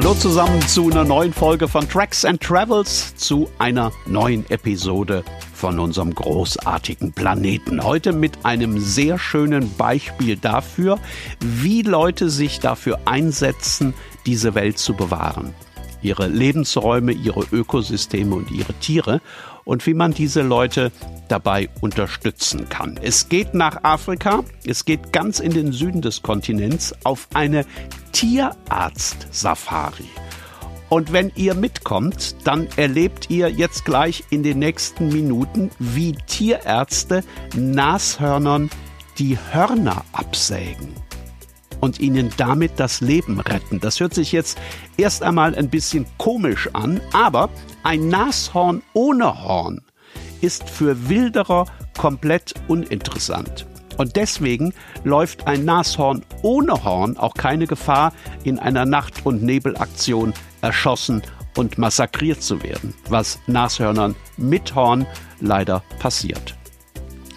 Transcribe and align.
Hallo 0.00 0.14
zusammen 0.14 0.62
zu 0.62 0.88
einer 0.92 1.02
neuen 1.02 1.32
Folge 1.32 1.66
von 1.66 1.88
Tracks 1.88 2.24
and 2.24 2.40
Travels, 2.40 3.16
zu 3.16 3.50
einer 3.58 3.90
neuen 4.06 4.48
Episode 4.48 5.24
von 5.52 5.80
unserem 5.80 6.14
großartigen 6.14 7.12
Planeten. 7.12 7.82
Heute 7.82 8.12
mit 8.12 8.44
einem 8.44 8.78
sehr 8.78 9.18
schönen 9.18 9.74
Beispiel 9.74 10.36
dafür, 10.36 11.00
wie 11.40 11.82
Leute 11.82 12.30
sich 12.30 12.60
dafür 12.60 13.00
einsetzen, 13.06 13.92
diese 14.24 14.54
Welt 14.54 14.78
zu 14.78 14.94
bewahren. 14.94 15.52
Ihre 16.00 16.28
Lebensräume, 16.28 17.10
ihre 17.10 17.44
Ökosysteme 17.50 18.36
und 18.36 18.52
ihre 18.52 18.74
Tiere 18.74 19.20
und 19.68 19.86
wie 19.86 19.92
man 19.92 20.12
diese 20.12 20.40
Leute 20.40 20.90
dabei 21.28 21.68
unterstützen 21.82 22.70
kann. 22.70 22.98
Es 23.02 23.28
geht 23.28 23.52
nach 23.52 23.84
Afrika, 23.84 24.42
es 24.64 24.86
geht 24.86 25.12
ganz 25.12 25.40
in 25.40 25.52
den 25.52 25.72
Süden 25.72 26.00
des 26.00 26.22
Kontinents 26.22 26.94
auf 27.04 27.28
eine 27.34 27.66
Tierarzt-Safari. 28.12 30.08
Und 30.88 31.12
wenn 31.12 31.30
ihr 31.36 31.52
mitkommt, 31.52 32.34
dann 32.44 32.66
erlebt 32.76 33.28
ihr 33.28 33.50
jetzt 33.50 33.84
gleich 33.84 34.24
in 34.30 34.42
den 34.42 34.58
nächsten 34.58 35.08
Minuten, 35.08 35.70
wie 35.78 36.12
Tierärzte 36.26 37.22
Nashörnern 37.54 38.70
die 39.18 39.36
Hörner 39.52 40.02
absägen 40.12 40.94
und 41.80 42.00
ihnen 42.00 42.30
damit 42.36 42.72
das 42.76 43.00
Leben 43.00 43.40
retten. 43.40 43.80
Das 43.80 44.00
hört 44.00 44.14
sich 44.14 44.32
jetzt 44.32 44.58
erst 44.96 45.22
einmal 45.22 45.54
ein 45.54 45.68
bisschen 45.68 46.06
komisch 46.18 46.68
an, 46.72 47.00
aber 47.12 47.50
ein 47.82 48.08
Nashorn 48.08 48.82
ohne 48.92 49.42
Horn 49.42 49.80
ist 50.40 50.68
für 50.68 51.08
Wilderer 51.08 51.66
komplett 51.96 52.54
uninteressant. 52.68 53.66
Und 53.96 54.14
deswegen 54.14 54.72
läuft 55.02 55.46
ein 55.46 55.64
Nashorn 55.64 56.24
ohne 56.42 56.84
Horn 56.84 57.16
auch 57.16 57.34
keine 57.34 57.66
Gefahr, 57.66 58.12
in 58.44 58.58
einer 58.58 58.86
Nacht- 58.86 59.26
und 59.26 59.42
Nebelaktion 59.42 60.32
erschossen 60.60 61.22
und 61.56 61.78
massakriert 61.78 62.40
zu 62.40 62.62
werden, 62.62 62.94
was 63.08 63.40
Nashörnern 63.48 64.14
mit 64.36 64.74
Horn 64.74 65.06
leider 65.40 65.82
passiert. 65.98 66.54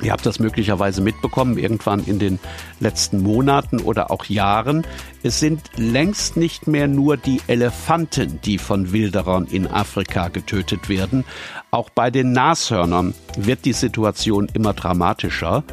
Ihr 0.01 0.11
habt 0.11 0.25
das 0.25 0.39
möglicherweise 0.39 1.01
mitbekommen, 1.01 1.57
irgendwann 1.57 2.03
in 2.03 2.17
den 2.17 2.39
letzten 2.79 3.21
Monaten 3.21 3.79
oder 3.79 4.09
auch 4.09 4.25
Jahren. 4.25 4.85
Es 5.21 5.39
sind 5.39 5.61
längst 5.77 6.37
nicht 6.37 6.67
mehr 6.67 6.87
nur 6.87 7.17
die 7.17 7.41
Elefanten, 7.47 8.39
die 8.43 8.57
von 8.57 8.91
Wilderern 8.91 9.45
in 9.45 9.67
Afrika 9.67 10.29
getötet 10.29 10.89
werden. 10.89 11.23
Auch 11.69 11.89
bei 11.89 12.09
den 12.09 12.31
Nashörnern 12.31 13.13
wird 13.37 13.65
die 13.65 13.73
Situation 13.73 14.47
immer 14.53 14.73
dramatischer. 14.73 15.63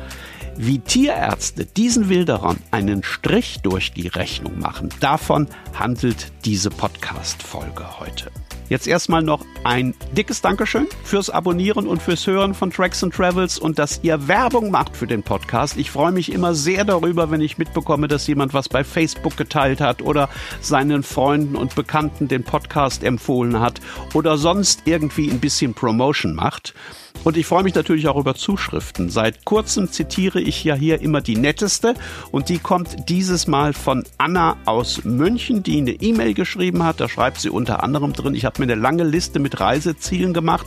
Wie 0.57 0.81
Tierärzte 0.81 1.65
diesen 1.65 2.09
Wilderern 2.09 2.59
einen 2.73 3.05
Strich 3.05 3.61
durch 3.63 3.93
die 3.93 4.09
Rechnung 4.09 4.59
machen, 4.59 4.91
davon 5.01 5.47
handelt 5.73 6.33
diese 6.45 6.69
Podcast-Folge 6.69 8.01
heute. 8.01 8.31
Jetzt 8.69 8.87
erstmal 8.87 9.23
noch 9.23 9.47
ein 9.65 9.95
dickes 10.13 10.43
Dankeschön 10.43 10.89
fürs 11.03 11.31
Abonnieren 11.31 11.87
und 11.87 12.03
fürs 12.03 12.27
Hören 12.27 12.53
von 12.53 12.71
Tracks 12.71 13.03
and 13.03 13.15
Travels 13.15 13.59
und 13.59 13.79
dass 13.79 14.01
ihr 14.03 14.29
Werbung 14.29 14.71
macht 14.71 14.95
für 14.95 15.07
den 15.07 15.23
Podcast. 15.23 15.79
Ich 15.79 15.91
freue 15.91 16.13
mich 16.13 16.31
immer 16.31 16.55
sehr 16.55 16.85
darüber, 16.85 17.31
wenn 17.31 17.41
ich 17.41 17.57
mitbekomme, 17.57 18.09
dass 18.09 18.27
jemand 18.27 18.53
was 18.53 18.69
bei 18.69 18.85
Facebook 18.85 19.39
geteilt 19.39 19.81
hat 19.81 20.03
oder 20.03 20.29
seinen 20.61 21.03
Freunden 21.03 21.57
und 21.57 21.75
Bekannten 21.77 22.29
den 22.29 22.45
Podcast 22.45 23.05
empfohlen 23.05 23.59
hat 23.59 23.81
oder 24.13 24.37
sonst 24.37 24.83
irgendwie 24.85 25.31
ein 25.31 25.41
bisschen 25.41 25.73
Promotion 25.73 26.35
macht. 26.35 26.75
Und 27.25 27.37
ich 27.37 27.47
freue 27.47 27.63
mich 27.63 27.75
natürlich 27.75 28.09
auch 28.09 28.17
über 28.17 28.35
Zuschriften. 28.35 29.11
Seit 29.11 29.45
kurzem 29.45 29.91
zitiere 29.91 30.41
ich 30.41 30.65
ja 30.65 30.75
hier 30.75 31.01
immer 31.01 31.21
die 31.21 31.37
netteste 31.37 31.95
und 32.31 32.49
die 32.49 32.59
kommt 32.59 33.09
dieses 33.09 33.47
Mal 33.47 33.73
von 33.73 34.05
Anna 34.19 34.57
aus 34.65 35.05
München, 35.05 35.63
die 35.63 35.79
eine 35.79 35.93
E-Mail 35.93 36.35
geschrieben 36.35 36.85
hat. 36.85 37.01
Da 37.01 37.09
schreibt 37.09 37.41
sie 37.41 37.51
unter 37.51 37.83
anderem 37.83 38.13
drin, 38.13 38.35
ich 38.35 38.45
habe 38.45 38.65
mir 38.65 38.73
eine 38.73 38.81
lange 38.81 39.05
Liste 39.05 39.41
mit 39.41 39.61
Reisezielen 39.61 40.33
gemacht, 40.33 40.67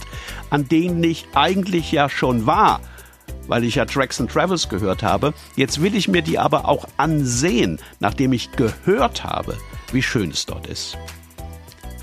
an 0.50 0.68
denen 0.68 1.04
ich 1.04 1.26
eigentlich 1.34 1.92
ja 1.92 2.10
schon 2.10 2.46
war 2.46 2.82
weil 3.48 3.64
ich 3.64 3.76
ja 3.76 3.86
Tracks 3.86 4.22
and 4.22 4.32
Travels 4.32 4.70
gehört 4.70 5.04
habe. 5.04 5.34
Jetzt 5.56 5.82
will 5.82 5.96
ich 5.96 6.08
mir 6.08 6.22
die 6.22 6.40
aber 6.40 6.68
auch 6.68 6.88
ansehen, 6.98 7.80
nachdem 8.00 8.34
ich 8.34 8.52
gehört 8.52 9.24
habe, 9.24 9.58
wie 9.92 10.02
schön 10.02 10.32
es 10.32 10.46
dort 10.46 10.68
ist. 10.68 10.98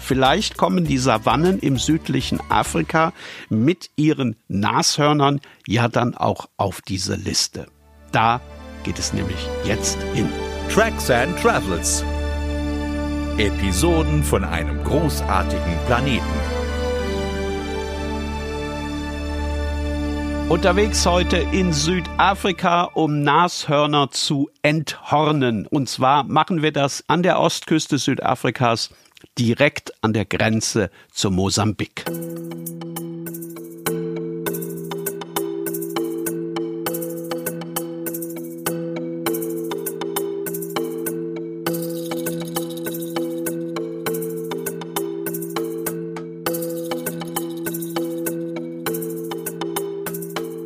Vielleicht 0.09 0.57
kommen 0.57 0.87
die 0.87 0.97
Savannen 0.97 1.59
im 1.59 1.77
südlichen 1.77 2.41
Afrika 2.49 3.13
mit 3.51 3.91
ihren 3.97 4.37
Nashörnern 4.49 5.39
ja 5.67 5.89
dann 5.89 6.15
auch 6.15 6.49
auf 6.57 6.81
diese 6.81 7.15
Liste. 7.15 7.67
Da 8.11 8.41
geht 8.85 8.99
es 8.99 9.13
nämlich 9.13 9.37
jetzt 9.65 9.99
hin. 10.15 10.31
Tracks 10.73 11.11
and 11.11 11.39
Travels. 11.39 12.03
Episoden 13.37 14.25
von 14.25 14.45
einem 14.45 14.83
großartigen 14.83 15.77
Planeten. 15.87 16.25
Unterwegs 20.49 21.05
heute 21.05 21.37
in 21.37 21.75
Südafrika, 21.75 22.85
um 22.85 23.23
Nashörner 23.23 24.11
zu 24.11 24.49
enthornen. 24.63 25.67
Und 25.67 25.91
zwar 25.91 26.25
machen 26.25 26.63
wir 26.63 26.73
das 26.73 27.05
an 27.09 27.23
der 27.23 27.39
Ostküste 27.39 27.99
Südafrikas 27.99 28.89
direkt 29.39 29.93
an 30.03 30.13
der 30.13 30.25
Grenze 30.25 30.91
zu 31.13 31.31
Mosambik. 31.31 32.05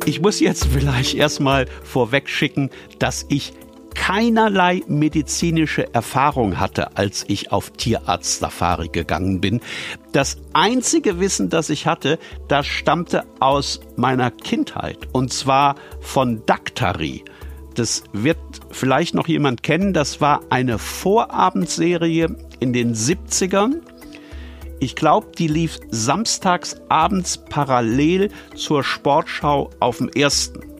Ich 0.05 0.21
muss 0.21 0.39
jetzt 0.39 0.65
vielleicht 0.65 1.15
erstmal 1.15 1.65
vorweg 1.83 2.29
schicken, 2.29 2.69
dass 2.99 3.25
ich 3.29 3.53
keinerlei 4.05 4.81
medizinische 4.89 5.93
Erfahrung 5.93 6.59
hatte, 6.59 6.97
als 6.97 7.23
ich 7.29 7.53
auf 7.53 7.69
Tierarzt-Safari 7.69 8.89
gegangen 8.89 9.39
bin. 9.39 9.61
Das 10.11 10.35
einzige 10.51 11.21
Wissen, 11.21 11.49
das 11.49 11.69
ich 11.69 11.87
hatte, 11.87 12.19
das 12.49 12.67
stammte 12.67 13.23
aus 13.39 13.79
meiner 13.95 14.29
Kindheit 14.29 15.07
und 15.13 15.31
zwar 15.31 15.75
von 16.01 16.45
Daktari. 16.45 17.23
Das 17.75 18.03
wird 18.11 18.39
vielleicht 18.71 19.15
noch 19.15 19.29
jemand 19.29 19.63
kennen. 19.63 19.93
Das 19.93 20.19
war 20.19 20.41
eine 20.49 20.79
Vorabendserie 20.79 22.35
in 22.59 22.73
den 22.73 22.95
70ern. 22.95 23.75
Ich 24.81 24.97
glaube, 24.97 25.27
die 25.37 25.47
lief 25.47 25.79
samstags 25.91 26.75
abends 26.89 27.37
parallel 27.37 28.31
zur 28.53 28.83
Sportschau 28.83 29.69
auf 29.79 29.99
dem 29.99 30.09
ersten. 30.09 30.72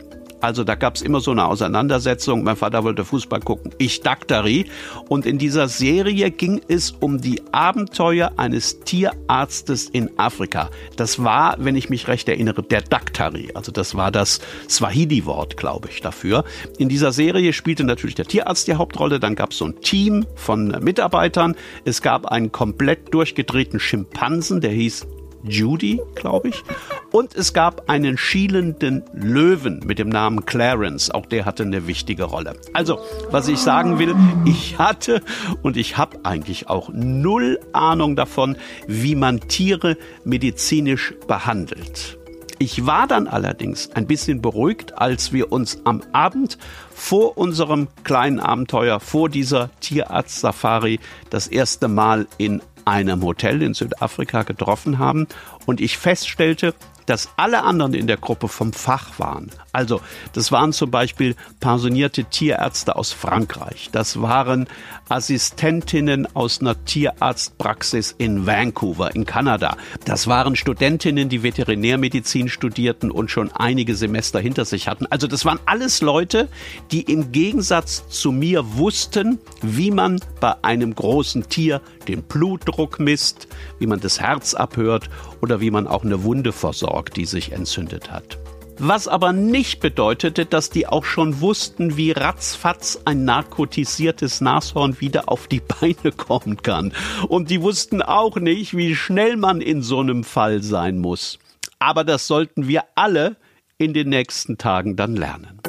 Also 0.44 0.66
da 0.66 0.76
gab 0.76 0.96
es 0.96 1.02
immer 1.02 1.22
so 1.22 1.32
eine 1.32 1.46
Auseinandersetzung. 1.46 2.44
Mein 2.44 2.58
Vater 2.58 2.84
wollte 2.84 3.06
Fußball 3.06 3.40
gucken, 3.40 3.72
ich 3.78 4.02
Daktari. 4.02 4.66
Und 5.08 5.26
in 5.26 5.38
dieser 5.38 5.70
Serie 5.70 6.32
ging 6.32 6.60
es 6.68 6.92
um 6.92 7.22
die 7.22 7.42
Abenteuer 7.54 8.34
eines 8.36 8.82
Tierarztes 8.82 9.88
in 9.90 10.20
Afrika. 10.20 10.70
Das 10.98 11.24
war, 11.24 11.56
wenn 11.60 11.78
ich 11.78 11.90
mich 11.90 12.10
recht 12.10 12.28
erinnere, 12.28 12.62
der 12.62 12.82
Daktari. 12.82 13.52
Also 13.54 13.72
das 13.72 13.96
war 13.96 14.12
das 14.12 14.42
Swahili-Wort, 14.68 15.56
glaube 15.56 15.88
ich, 15.90 16.02
dafür. 16.02 16.44
In 16.78 16.90
dieser 16.90 17.14
Serie 17.14 17.54
spielte 17.54 17.86
natürlich 17.86 18.16
der 18.16 18.26
Tierarzt 18.26 18.68
die 18.68 18.76
Hauptrolle. 18.76 19.22
Dann 19.22 19.36
gab 19.36 19.52
es 19.52 19.60
so 19.60 19.66
ein 19.68 19.80
Team 19.80 20.26
von 20.36 20.78
Mitarbeitern. 20.82 21.56
Es 21.86 22.02
gab 22.02 22.26
einen 22.26 22.52
komplett 22.52 23.14
durchgedrehten 23.14 23.80
Schimpansen, 23.80 24.60
der 24.60 24.72
hieß 24.72 25.08
Judy, 25.44 26.02
glaube 26.16 26.50
ich. 26.50 26.64
Und 27.12 27.36
es 27.36 27.54
gab 27.54 27.90
einen 27.90 28.18
schielenden 28.18 29.04
Löwen 29.14 29.82
mit 29.86 30.00
dem 30.00 30.10
Namen 30.10 30.46
Clarence. 30.46 31.12
Auch 31.12 31.26
der 31.26 31.46
hatte 31.46 31.64
eine 31.64 31.88
wichtige 31.88 32.24
Rolle. 32.24 32.56
Also, 32.74 33.00
was 33.30 33.48
ich 33.48 33.60
sagen 33.60 34.00
will, 34.00 34.16
ich 34.46 34.78
hatte 34.78 35.22
und 35.62 35.78
ich 35.78 35.98
habe 35.98 36.20
eigentlich 36.24 36.70
auch 36.70 36.90
null 36.92 37.60
Ahnung 37.74 38.16
davon, 38.16 38.58
wie 38.88 39.16
man 39.16 39.42
Tiere 39.42 39.98
medizinisch 40.24 41.14
behandelt. 41.28 42.18
Ich 42.64 42.86
war 42.86 43.08
dann 43.08 43.28
allerdings 43.28 43.92
ein 43.92 44.08
bisschen 44.08 44.42
beruhigt, 44.42 44.98
als 44.98 45.34
wir 45.34 45.52
uns 45.52 45.82
am 45.84 46.02
Abend 46.14 46.58
vor 46.94 47.38
unserem 47.38 47.90
kleinen 48.06 48.40
Abenteuer, 48.40 49.02
vor 49.02 49.28
dieser 49.28 49.70
Tierarzt-Safari, 49.82 51.02
das 51.30 51.48
erste 51.48 51.90
Mal 51.90 52.26
in 52.38 52.62
einem 52.86 53.24
Hotel 53.24 53.62
in 53.62 53.74
Südafrika 53.74 54.44
getroffen 54.44 55.00
haben 55.00 55.28
und 55.66 55.82
ich 55.82 55.98
feststellte, 55.98 56.74
dass 57.06 57.30
alle 57.38 57.64
anderen 57.64 57.94
in 57.94 58.08
der 58.08 58.18
Gruppe 58.18 58.48
vom 58.48 58.74
Fach 58.74 59.20
waren. 59.20 59.52
Also, 59.72 60.02
das 60.34 60.52
waren 60.52 60.74
zum 60.74 60.92
Beispiel 60.92 61.36
pensionierte 61.60 62.26
Tierärzte 62.26 62.96
aus 62.96 63.12
Frankreich. 63.12 63.90
Das 63.92 64.22
waren 64.22 64.68
Assistentinnen 65.10 66.28
aus 66.36 66.62
einer 66.62 66.84
Tierarztpraxis 66.86 68.16
in 68.18 68.46
Vancouver 68.46 69.16
in 69.16 69.26
Kanada. 69.26 69.78
Das 70.06 70.28
waren 70.28 70.56
Studentinnen, 70.56 71.30
die 71.30 71.44
Veterinärmedizin 71.44 72.50
studierten 72.50 73.12
und 73.12 73.32
schon 73.32 73.52
einige 73.52 73.96
Semester 73.96 74.40
hinter 74.40 74.66
sich 74.66 74.88
hatten. 74.88 75.06
Also, 75.10 75.28
das 75.28 75.46
waren 75.46 75.60
alles 75.66 76.02
Leute, 76.02 76.48
die 76.92 77.02
im 77.02 77.32
Gegensatz 77.32 78.08
zu 78.10 78.32
mir 78.32 78.78
wussten, 78.78 79.40
wie 79.62 79.92
man 79.92 80.20
bei 80.40 80.56
einem 80.64 80.94
großen 80.96 81.50
Tier 81.50 81.82
den 82.08 82.24
Blutdruck 82.24 83.00
misst, 83.00 83.48
wie 83.80 83.88
man 83.88 84.00
das 84.00 84.20
Herz 84.20 84.54
abhört 84.54 85.10
oder 85.42 85.62
wie 85.62 85.72
man 85.72 85.88
auch 85.88 86.04
eine 86.04 86.24
Wunde 86.24 86.52
versorgt, 86.52 87.18
die 87.18 87.26
sich 87.26 87.52
entzündet 87.52 88.12
hat. 88.12 88.40
Was 88.80 89.08
aber 89.08 89.34
nicht 89.34 89.82
bedeutete, 89.82 90.46
dass 90.46 90.70
die 90.70 90.88
auch 90.88 91.06
schon 91.06 91.42
wussten, 91.42 91.96
wie 91.96 92.12
ratzfatz 92.12 93.00
ein 93.06 93.24
narkotisiertes 93.24 94.42
Nashorn 94.42 95.00
wieder 95.00 95.30
auf 95.30 95.48
die 95.48 95.62
Beine 95.82 96.12
kommen 96.12 96.58
kann. 96.58 96.92
Und 97.28 97.50
die 97.50 97.62
wussten 97.62 98.02
auch 98.02 98.38
nicht, 98.38 98.76
wie 98.76 98.96
schnell 98.96 99.38
man 99.38 99.62
in 99.62 99.82
so 99.82 100.00
einem 100.00 100.24
Fall 100.24 100.64
sein 100.64 100.98
muss. 100.98 101.38
Aber 101.78 102.04
das 102.04 102.28
sollten 102.28 102.68
wir 102.68 102.84
alle 102.96 103.36
in 103.78 103.94
den 103.94 104.10
nächsten 104.10 104.58
Tagen 104.58 104.96
dann 104.96 105.16
lernen. 105.16 105.60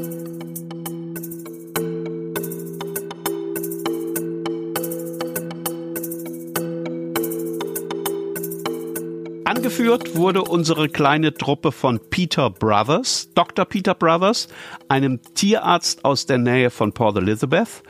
Angeführt 9.44 10.16
wurde 10.16 10.42
unsere 10.42 10.88
kleine 10.88 11.34
Truppe 11.34 11.70
von 11.70 12.00
Peter 12.08 12.48
Brothers, 12.48 13.28
Dr. 13.34 13.66
Peter 13.66 13.94
Brothers, 13.94 14.48
einem 14.88 15.20
Tierarzt 15.34 16.02
aus 16.02 16.24
der 16.24 16.38
Nähe 16.38 16.70
von 16.70 16.92
Port 16.92 17.18
Elizabeth. 17.18 17.82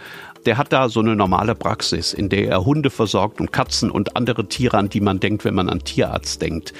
Der 0.46 0.58
hat 0.58 0.72
da 0.72 0.88
so 0.88 0.98
eine 0.98 1.14
normale 1.14 1.54
Praxis, 1.54 2.12
in 2.12 2.28
der 2.28 2.48
er 2.48 2.64
Hunde 2.64 2.90
versorgt 2.90 3.40
und 3.40 3.52
Katzen 3.52 3.92
und 3.92 4.16
andere 4.16 4.48
Tiere, 4.48 4.78
an 4.78 4.88
die 4.88 5.00
man 5.00 5.20
denkt, 5.20 5.44
wenn 5.44 5.54
man 5.54 5.68
an 5.68 5.78
Tierarzt 5.84 6.42
denkt. 6.42 6.72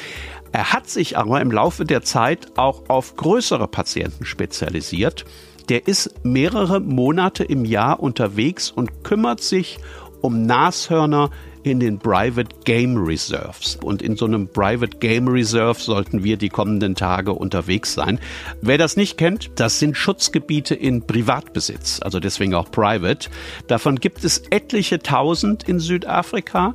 Er 0.51 0.73
hat 0.73 0.91
sich 0.91 1.17
aber 1.17 1.41
im 1.41 1.53
Laufe 1.53 1.85
der 1.85 2.03
Zeit 2.03 2.59
auch 2.59 2.89
auf 2.89 3.15
größere 3.15 3.69
Patienten 3.69 4.25
spezialisiert. 4.25 5.25
Der 5.69 5.87
ist 5.87 6.25
mehrere 6.25 6.81
Monate 6.81 7.45
im 7.45 7.65
Jahr 7.65 8.01
unterwegs 8.01 8.73
und 8.73 9.05
kümmert 9.05 9.41
sich 9.41 9.79
um 10.21 10.47
Nashörner 10.47 11.31
in 11.65 11.81
den 11.81 11.99
Private 11.99 12.55
Game 12.65 12.97
Reserves. 12.97 13.77
Und 13.83 14.03
in 14.03 14.17
so 14.17 14.27
einem 14.27 14.47
Private 14.47 14.99
Game 14.99 15.27
Reserve 15.27 15.81
sollten 15.81 16.23
wir 16.23 16.37
die 16.37 16.51
kommenden 16.51 16.95
Tage 16.95 17.33
unterwegs 17.33 17.95
sein. 17.95 18.21
Wer 18.61 18.79
das 18.79 18.97
nicht 18.97 19.17
kennt, 19.17 19.51
das 19.57 19.81
sind 19.81 19.97
Schutzgebiete 19.97 20.75
in 20.75 21.07
Privatbesitz, 21.07 22.01
also 22.03 22.21
deswegen 22.21 22.55
auch 22.55 22.71
Private. 22.71 23.31
Davon 23.67 23.97
gibt 23.97 24.25
es 24.25 24.43
etliche 24.51 25.01
tausend 25.01 25.67
in 25.67 25.81
Südafrika. 25.81 26.75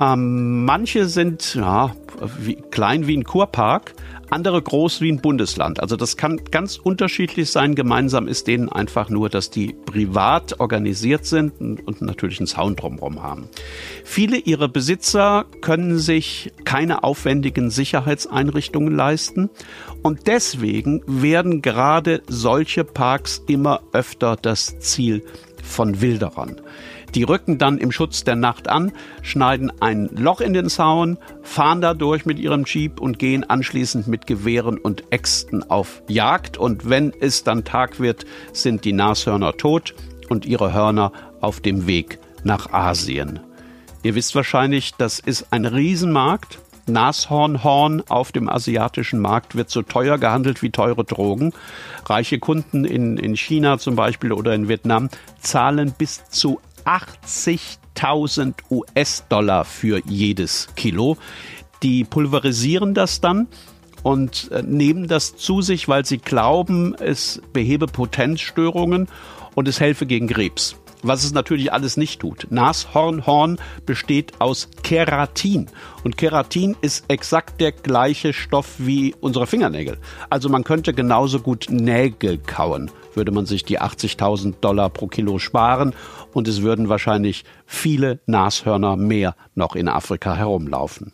Ähm, 0.00 0.64
manche 0.64 1.06
sind 1.06 1.54
ja, 1.54 1.94
wie, 2.38 2.56
klein 2.56 3.06
wie 3.06 3.16
ein 3.16 3.24
Kurpark, 3.24 3.94
andere 4.30 4.60
groß 4.60 5.00
wie 5.00 5.10
ein 5.10 5.20
Bundesland. 5.20 5.80
Also 5.80 5.96
das 5.96 6.16
kann 6.16 6.40
ganz 6.50 6.76
unterschiedlich 6.76 7.50
sein. 7.50 7.74
Gemeinsam 7.74 8.28
ist 8.28 8.46
denen 8.46 8.68
einfach 8.68 9.08
nur, 9.08 9.28
dass 9.28 9.50
die 9.50 9.74
privat 9.86 10.60
organisiert 10.60 11.26
sind 11.26 11.52
und 11.60 12.02
natürlich 12.02 12.40
einen 12.40 12.46
Zaun 12.46 12.76
drumherum 12.76 13.22
haben. 13.22 13.48
Viele 14.04 14.38
ihrer 14.38 14.68
Besitzer 14.68 15.46
können 15.60 15.98
sich 15.98 16.52
keine 16.64 17.04
aufwendigen 17.04 17.70
Sicherheitseinrichtungen 17.70 18.94
leisten 18.94 19.50
und 20.02 20.26
deswegen 20.26 21.02
werden 21.06 21.62
gerade 21.62 22.22
solche 22.28 22.84
Parks 22.84 23.42
immer 23.46 23.80
öfter 23.92 24.36
das 24.36 24.78
Ziel 24.78 25.24
von 25.62 26.00
Wilderern. 26.00 26.60
Die 27.14 27.22
rücken 27.22 27.58
dann 27.58 27.78
im 27.78 27.92
Schutz 27.92 28.24
der 28.24 28.36
Nacht 28.36 28.68
an, 28.68 28.92
schneiden 29.22 29.72
ein 29.80 30.08
Loch 30.14 30.40
in 30.40 30.52
den 30.52 30.68
Zaun, 30.68 31.18
fahren 31.42 31.80
da 31.80 31.94
durch 31.94 32.26
mit 32.26 32.38
ihrem 32.38 32.64
Jeep 32.64 33.00
und 33.00 33.18
gehen 33.18 33.48
anschließend 33.48 34.06
mit 34.06 34.26
Gewehren 34.26 34.78
und 34.78 35.04
Äxten 35.10 35.70
auf 35.70 36.02
Jagd. 36.08 36.58
Und 36.58 36.88
wenn 36.90 37.12
es 37.18 37.44
dann 37.44 37.64
Tag 37.64 38.00
wird, 38.00 38.26
sind 38.52 38.84
die 38.84 38.92
Nashörner 38.92 39.56
tot 39.56 39.94
und 40.28 40.44
ihre 40.44 40.74
Hörner 40.74 41.12
auf 41.40 41.60
dem 41.60 41.86
Weg 41.86 42.18
nach 42.44 42.72
Asien. 42.72 43.40
Ihr 44.02 44.14
wisst 44.14 44.34
wahrscheinlich, 44.34 44.92
das 44.96 45.18
ist 45.18 45.46
ein 45.50 45.64
Riesenmarkt. 45.64 46.58
Nashornhorn 46.88 48.04
auf 48.08 48.30
dem 48.30 48.48
asiatischen 48.48 49.20
Markt 49.20 49.56
wird 49.56 49.70
so 49.70 49.82
teuer 49.82 50.18
gehandelt 50.18 50.62
wie 50.62 50.70
teure 50.70 51.04
Drogen. 51.04 51.52
Reiche 52.04 52.38
Kunden 52.38 52.84
in, 52.84 53.16
in 53.16 53.36
China 53.36 53.78
zum 53.78 53.96
Beispiel 53.96 54.32
oder 54.32 54.54
in 54.54 54.68
Vietnam 54.68 55.08
zahlen 55.40 55.92
bis 55.98 56.28
zu 56.28 56.60
80.000 56.86 58.54
US-Dollar 58.70 59.64
für 59.64 60.00
jedes 60.06 60.68
Kilo. 60.76 61.16
Die 61.82 62.04
pulverisieren 62.04 62.94
das 62.94 63.20
dann 63.20 63.48
und 64.02 64.50
äh, 64.52 64.62
nehmen 64.62 65.08
das 65.08 65.36
zu 65.36 65.60
sich, 65.62 65.88
weil 65.88 66.06
sie 66.06 66.18
glauben, 66.18 66.94
es 66.94 67.42
behebe 67.52 67.86
Potenzstörungen 67.86 69.08
und 69.54 69.68
es 69.68 69.80
helfe 69.80 70.06
gegen 70.06 70.28
Krebs 70.28 70.76
was 71.02 71.24
es 71.24 71.32
natürlich 71.32 71.72
alles 71.72 71.96
nicht 71.96 72.20
tut. 72.20 72.46
Nashornhorn 72.50 73.58
besteht 73.84 74.40
aus 74.40 74.68
Keratin 74.82 75.66
und 76.04 76.16
Keratin 76.16 76.76
ist 76.80 77.04
exakt 77.08 77.60
der 77.60 77.72
gleiche 77.72 78.32
Stoff 78.32 78.74
wie 78.78 79.14
unsere 79.20 79.46
Fingernägel. 79.46 79.98
Also 80.30 80.48
man 80.48 80.64
könnte 80.64 80.92
genauso 80.92 81.40
gut 81.40 81.66
Nägel 81.70 82.38
kauen, 82.38 82.90
würde 83.16 83.32
man 83.32 83.46
sich 83.46 83.64
die 83.64 83.80
80.000 83.80 84.54
Dollar 84.60 84.90
pro 84.90 85.06
Kilo 85.06 85.38
sparen 85.38 85.94
und 86.32 86.48
es 86.48 86.62
würden 86.62 86.88
wahrscheinlich 86.88 87.44
viele 87.66 88.20
Nashörner 88.26 88.96
mehr 88.96 89.34
noch 89.54 89.74
in 89.74 89.88
Afrika 89.88 90.34
herumlaufen. 90.34 91.12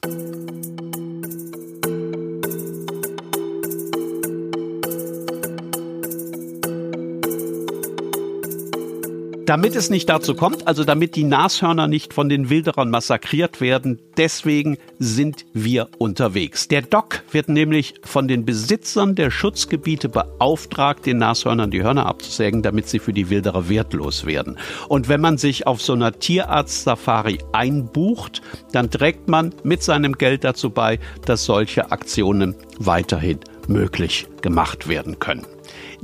Damit 9.47 9.75
es 9.75 9.91
nicht 9.91 10.09
dazu 10.09 10.37
kommt, 10.37 10.69
also 10.69 10.85
damit 10.85 11.17
die 11.17 11.25
Nashörner 11.25 11.89
nicht 11.89 12.15
von 12.15 12.29
den 12.29 12.49
Wilderern 12.49 12.91
massakriert 12.91 13.61
werden, 13.61 13.99
deswegen 14.17 14.79
sind 15.01 15.47
wir 15.53 15.89
unterwegs. 15.99 16.69
Der 16.69 16.83
Doc 16.83 17.25
wird 17.33 17.49
nämlich 17.49 17.95
von 18.05 18.29
den 18.29 18.45
Besitzern 18.45 19.17
der 19.17 19.33
Schutzgebiete 19.33 20.09
beauftragt, 20.09 21.07
den 21.07 21.19
Nashörnern 21.19 21.73
die 21.73 21.83
Hörner 21.83 22.07
abzusägen, 22.07 22.63
damit 22.63 22.89
sie 22.89 23.01
für 23.01 23.13
die 23.13 23.31
Wilderer 23.31 23.69
wertlos 23.69 24.27
werden. 24.27 24.59
Und 24.89 25.09
wenn 25.09 25.21
man 25.21 25.39
sich 25.39 25.67
auf 25.67 25.83
so 25.83 25.95
einer 25.95 26.13
Tierarzt-Safari 26.13 27.39
einbucht, 27.53 28.43
dann 28.71 28.91
trägt 28.91 29.29
man 29.29 29.53
mit 29.65 29.83
seinem 29.83 30.13
Geld 30.13 30.45
dazu 30.45 30.71
bei, 30.71 31.01
dass 31.27 31.45
solche 31.45 31.91
Aktionen 31.91 32.55
weiterhin 32.79 33.41
möglich 33.67 34.29
gemacht 34.41 34.89
werden 34.89 35.19
können. 35.19 35.47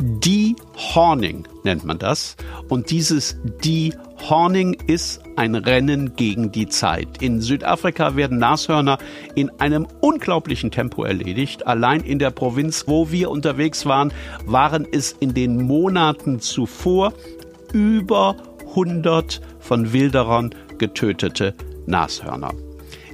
De-Horning 0.01 1.47
nennt 1.65 1.85
man 1.85 1.99
das. 1.99 2.37
Und 2.69 2.91
dieses 2.91 3.37
De-Horning 3.65 4.75
ist 4.87 5.21
ein 5.37 5.57
Rennen 5.57 6.15
gegen 6.15 6.53
die 6.53 6.69
Zeit. 6.69 7.21
In 7.21 7.41
Südafrika 7.41 8.15
werden 8.15 8.39
Nashörner 8.39 8.99
in 9.35 9.51
einem 9.59 9.89
unglaublichen 10.01 10.71
Tempo 10.71 11.05
erledigt. 11.05 11.67
Allein 11.67 12.01
in 12.03 12.19
der 12.21 12.31
Provinz, 12.31 12.85
wo 12.87 13.11
wir 13.11 13.31
unterwegs 13.31 13.87
waren, 13.87 14.13
waren 14.47 14.87
es 14.91 15.13
in 15.19 15.35
den 15.35 15.63
Monaten 15.63 16.41
zuvor 16.41 17.13
über 17.73 18.37
100 18.71 19.41
von 19.59 19.93
Wilderern 19.93 20.55
getötete 20.79 21.55
Nashörner. 21.87 22.53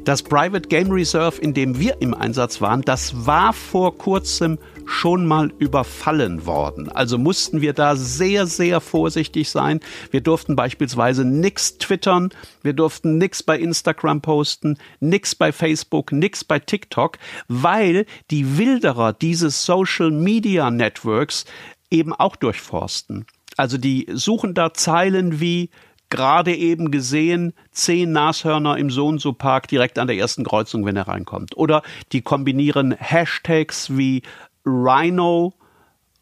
Das 0.05 0.23
Private 0.23 0.69
Game 0.69 0.91
Reserve, 0.91 1.41
in 1.41 1.55
dem 1.55 1.79
wir 1.79 2.03
im 2.03 2.13
Einsatz 2.13 2.61
waren, 2.61 2.83
das 2.83 3.27
war 3.27 3.55
vor 3.55 3.97
kurzem 3.97 4.59
schon 4.87 5.27
mal 5.27 5.53
überfallen 5.59 6.47
worden. 6.47 6.91
Also 6.91 7.19
mussten 7.19 7.61
wir 7.61 7.73
da 7.73 7.97
sehr, 7.97 8.47
sehr 8.47 8.81
vorsichtig 8.81 9.51
sein. 9.51 9.81
Wir 10.11 10.21
durften 10.21 10.57
beispielsweise 10.57 11.25
nichts 11.25 11.79
twittern, 11.79 12.31
wir 12.63 12.73
durften 12.73 13.19
nichts 13.19 13.43
bei 13.43 13.59
Instagram 13.59 14.21
posten, 14.21 14.79
nichts 15.01 15.35
bei 15.35 15.53
Facebook, 15.53 16.13
nichts 16.13 16.45
bei 16.45 16.59
TikTok, 16.59 17.19
weil 17.49 18.07
die 18.31 18.59
Wilderer 18.59 19.13
dieses 19.13 19.65
Social 19.65 20.11
Media 20.11 20.71
Networks 20.71 21.45
eben 21.91 22.13
auch 22.13 22.37
durchforsten. 22.37 23.27
Also 23.57 23.79
die 23.79 24.07
suchen 24.13 24.55
da 24.55 24.75
Zeilen 24.75 25.41
wie 25.41 25.71
gerade 26.11 26.55
eben 26.55 26.91
gesehen, 26.91 27.55
zehn 27.73 28.13
Nashörner 28.13 28.79
im 28.79 28.91
so 28.91 29.17
so 29.19 29.33
Park 29.33 29.69
direkt 29.69 29.99
an 29.99 30.07
der 30.07 30.17
ersten 30.17 30.45
Kreuzung, 30.45 30.85
wenn 30.85 30.97
er 30.97 31.09
reinkommt. 31.09 31.57
Oder 31.57 31.83
die 32.13 32.23
kombinieren 32.23 32.93
Hashtags 32.93 33.97
wie 33.97 34.23
Rhino, 34.65 35.55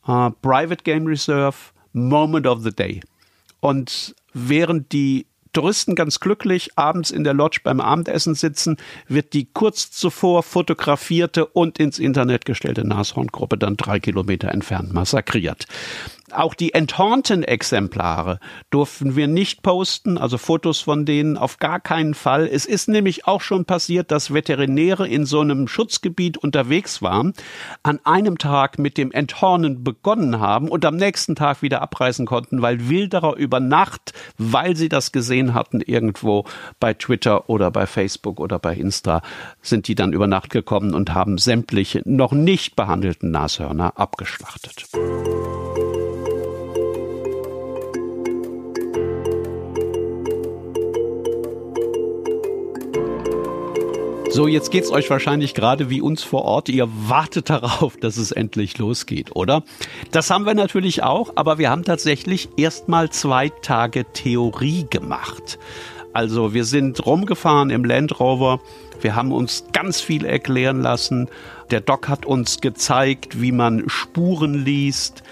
uh, 0.07 0.31
Private 0.43 0.83
Game 0.85 1.07
Reserve, 1.07 1.57
Moment 1.93 2.47
of 2.47 2.63
the 2.63 2.73
Day. 2.73 3.01
Und 3.61 4.15
während 4.33 4.93
die 4.93 5.27
Touristen 5.53 5.95
ganz 5.95 6.19
glücklich 6.19 6.71
abends 6.77 7.11
in 7.11 7.25
der 7.25 7.35
Lodge 7.35 7.61
beim 7.63 7.81
Abendessen 7.81 8.35
sitzen, 8.35 8.79
wird 9.07 9.35
die 9.35 9.47
kurz 9.53 9.91
zuvor 9.91 10.43
fotografierte 10.43 11.45
und 11.47 11.79
ins 11.79 11.99
Internet 11.99 12.47
gestellte 12.47 12.87
Nashorngruppe 12.87 13.59
dann 13.59 13.77
drei 13.77 14.01
Kilometer 14.01 14.49
entfernt 14.49 14.95
massakriert. 14.95 15.67
Auch 16.35 16.55
die 16.55 16.73
enthornten 16.73 17.43
Exemplare 17.43 18.41
durften 18.71 19.17
wir 19.17 19.29
nicht 19.29 19.63
posten, 19.63 20.17
also 20.17 20.39
Fotos 20.39 20.81
von 20.81 21.05
denen 21.05 21.37
auf 21.37 21.59
gar 21.59 21.79
keinen 21.79 22.15
Fall. 22.15 22.47
Es 22.47 22.65
ist 22.65 22.89
nämlich 22.89 23.27
auch 23.27 23.41
schon 23.41 23.65
passiert, 23.65 24.11
dass 24.11 24.33
Veterinäre 24.33 25.07
in 25.07 25.27
so 25.27 25.41
einem 25.41 25.69
Schutzgebiet 25.69 26.39
unterwegs 26.39 27.03
waren, 27.03 27.35
an 27.83 28.01
einem 28.05 28.39
Tag 28.39 28.79
mit 28.79 28.97
dem 28.97 29.13
Enthornen 29.13 29.85
begonnen 29.85 30.41
haben 30.41 30.69
und 30.69 30.85
am 30.85 30.97
nächsten 30.97 31.35
Tag 31.35 31.61
wieder 31.61 31.83
abreisen 31.83 32.25
konnten, 32.25 32.63
weil 32.63 32.89
Wilderer 32.89 33.37
über 33.37 33.61
Nacht, 33.61 34.13
weil 34.39 34.77
sie 34.77 34.89
das 34.89 35.13
gesehen 35.13 35.55
hatten 35.55 35.81
irgendwo 35.81 36.45
bei 36.81 36.95
Twitter 36.95 37.51
oder 37.51 37.71
bei 37.71 37.87
Facebook 37.87 38.41
oder 38.41 38.59
bei 38.59 38.75
Insta, 38.75 39.23
sind 39.61 39.89
die 39.89 39.95
dann 39.95 40.13
über 40.13 40.27
Nacht 40.27 40.51
gekommen 40.51 40.95
und 40.95 41.13
haben 41.13 41.39
sämtliche 41.39 42.03
noch 42.05 42.33
nicht 42.33 42.77
behandelten 42.77 43.31
Nashörner 43.31 43.99
abgeschlachtet. 43.99 44.87
So, 54.33 54.47
jetzt 54.47 54.71
geht's 54.71 54.91
euch 54.91 55.11
wahrscheinlich 55.11 55.53
gerade 55.53 55.91
wie 55.91 56.01
uns 56.01 56.23
vor 56.23 56.47
Ort. 56.47 56.71
Ihr 56.71 56.89
wartet 57.07 57.51
darauf, 57.51 57.99
dass 57.99 58.17
es 58.17 58.33
endlich 58.33 58.79
losgeht, 58.79 59.37
oder? 59.37 59.63
Das 60.11 60.31
haben 60.31 60.47
wir 60.47 60.55
natürlich 60.55 61.03
auch, 61.03 61.33
aber 61.37 61.59
wir 61.59 61.69
haben 61.69 61.85
tatsächlich 61.85 62.49
erstmal 62.57 63.11
zwei 63.11 63.51
Tage 63.51 64.07
Theorie 64.11 64.87
gemacht. 64.89 65.59
Also 66.15 66.55
wir 66.55 66.65
sind 66.65 67.05
rumgefahren 67.05 67.69
im 67.69 67.85
Land 67.85 68.21
Rover. 68.21 68.61
Wir 69.03 69.15
haben 69.15 69.33
uns 69.33 69.67
ganz 69.75 70.01
viel 70.01 70.25
erklären 70.25 70.81
lassen. 70.81 71.29
Der 71.71 71.83
Doc 71.83 72.09
hat 72.09 72.25
uns 72.25 72.63
gezeigt, 72.63 73.43
wie 73.43 73.53
man 73.53 73.87
Spuren 73.91 74.55
liest, 74.55 75.23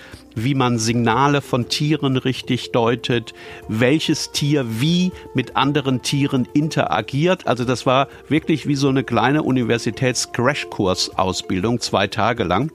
wie 0.44 0.54
man 0.54 0.78
Signale 0.78 1.40
von 1.40 1.68
Tieren 1.68 2.16
richtig 2.16 2.70
deutet, 2.72 3.34
welches 3.68 4.32
Tier 4.32 4.64
wie 4.80 5.12
mit 5.34 5.56
anderen 5.56 6.02
Tieren 6.02 6.48
interagiert. 6.52 7.46
Also 7.46 7.64
das 7.64 7.86
war 7.86 8.08
wirklich 8.28 8.66
wie 8.66 8.76
so 8.76 8.88
eine 8.88 9.04
kleine 9.04 9.42
Universitäts-Crashkurs-Ausbildung, 9.42 11.80
zwei 11.80 12.06
Tage 12.06 12.44
lang 12.44 12.70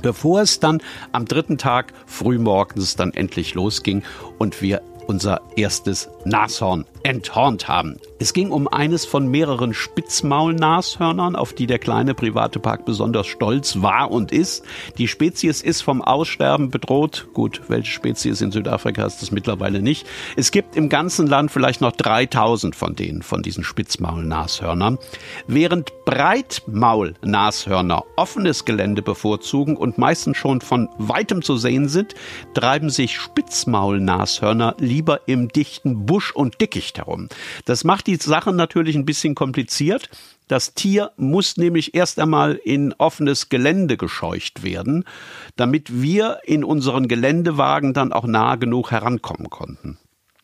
bevor 0.00 0.42
es 0.42 0.60
dann 0.60 0.80
am 1.10 1.24
dritten 1.24 1.58
Tag 1.58 1.92
frühmorgens 2.06 2.94
dann 2.94 3.12
endlich 3.12 3.54
losging 3.54 4.04
und 4.38 4.62
wir 4.62 4.80
unser 5.08 5.40
erstes 5.56 6.08
Nashorn 6.24 6.84
enthornt 7.02 7.68
haben. 7.68 7.98
Es 8.18 8.32
ging 8.32 8.50
um 8.50 8.66
eines 8.66 9.04
von 9.04 9.28
mehreren 9.28 9.74
Spitzmaulnashörnern, 9.74 11.36
auf 11.36 11.52
die 11.52 11.66
der 11.66 11.78
kleine 11.78 12.14
private 12.14 12.58
Park 12.58 12.84
besonders 12.84 13.28
stolz 13.28 13.80
war 13.80 14.10
und 14.10 14.32
ist. 14.32 14.64
Die 14.98 15.06
Spezies 15.06 15.62
ist 15.62 15.82
vom 15.82 16.02
Aussterben 16.02 16.70
bedroht. 16.70 17.28
Gut, 17.32 17.62
welche 17.68 17.92
Spezies 17.92 18.40
in 18.40 18.50
Südafrika 18.50 19.06
ist 19.06 19.22
das 19.22 19.30
mittlerweile 19.30 19.80
nicht. 19.80 20.04
Es 20.36 20.50
gibt 20.50 20.74
im 20.76 20.88
ganzen 20.88 21.28
Land 21.28 21.52
vielleicht 21.52 21.80
noch 21.80 21.92
3000 21.92 22.74
von 22.74 22.96
denen, 22.96 23.22
von 23.22 23.42
diesen 23.42 23.62
Spitzmaulnashörnern. 23.62 24.98
Während 25.46 25.92
Breitmaulnashörner 26.04 28.04
offenes 28.16 28.64
Gelände 28.64 29.02
bevorzugen 29.02 29.76
und 29.76 29.98
meistens 29.98 30.38
schon 30.38 30.60
von 30.60 30.88
weitem 30.98 31.42
zu 31.42 31.56
sehen 31.56 31.88
sind, 31.88 32.14
treiben 32.54 32.90
sich 32.90 33.18
Spitzmaulnashörner 33.18 34.74
lieber 34.78 35.20
im 35.26 35.48
dichten 35.48 36.06
Busch 36.06 36.34
und 36.34 36.60
Dickicht 36.60 36.87
herum. 36.96 37.28
Das 37.66 37.84
macht 37.84 38.06
die 38.06 38.16
Sache 38.16 38.54
natürlich 38.54 38.96
ein 38.96 39.04
bisschen 39.04 39.34
kompliziert. 39.34 40.08
Das 40.48 40.72
Tier 40.72 41.10
muss 41.18 41.58
nämlich 41.58 41.94
erst 41.94 42.18
einmal 42.18 42.54
in 42.54 42.94
offenes 42.96 43.50
Gelände 43.50 43.98
gescheucht 43.98 44.62
werden, 44.62 45.04
damit 45.56 46.00
wir 46.00 46.38
in 46.44 46.64
unseren 46.64 47.06
Geländewagen 47.06 47.92
dann 47.92 48.14
auch 48.14 48.24
nah 48.24 48.56
genug 48.56 48.90
herankommen 48.90 49.50
konnten. 49.50 49.98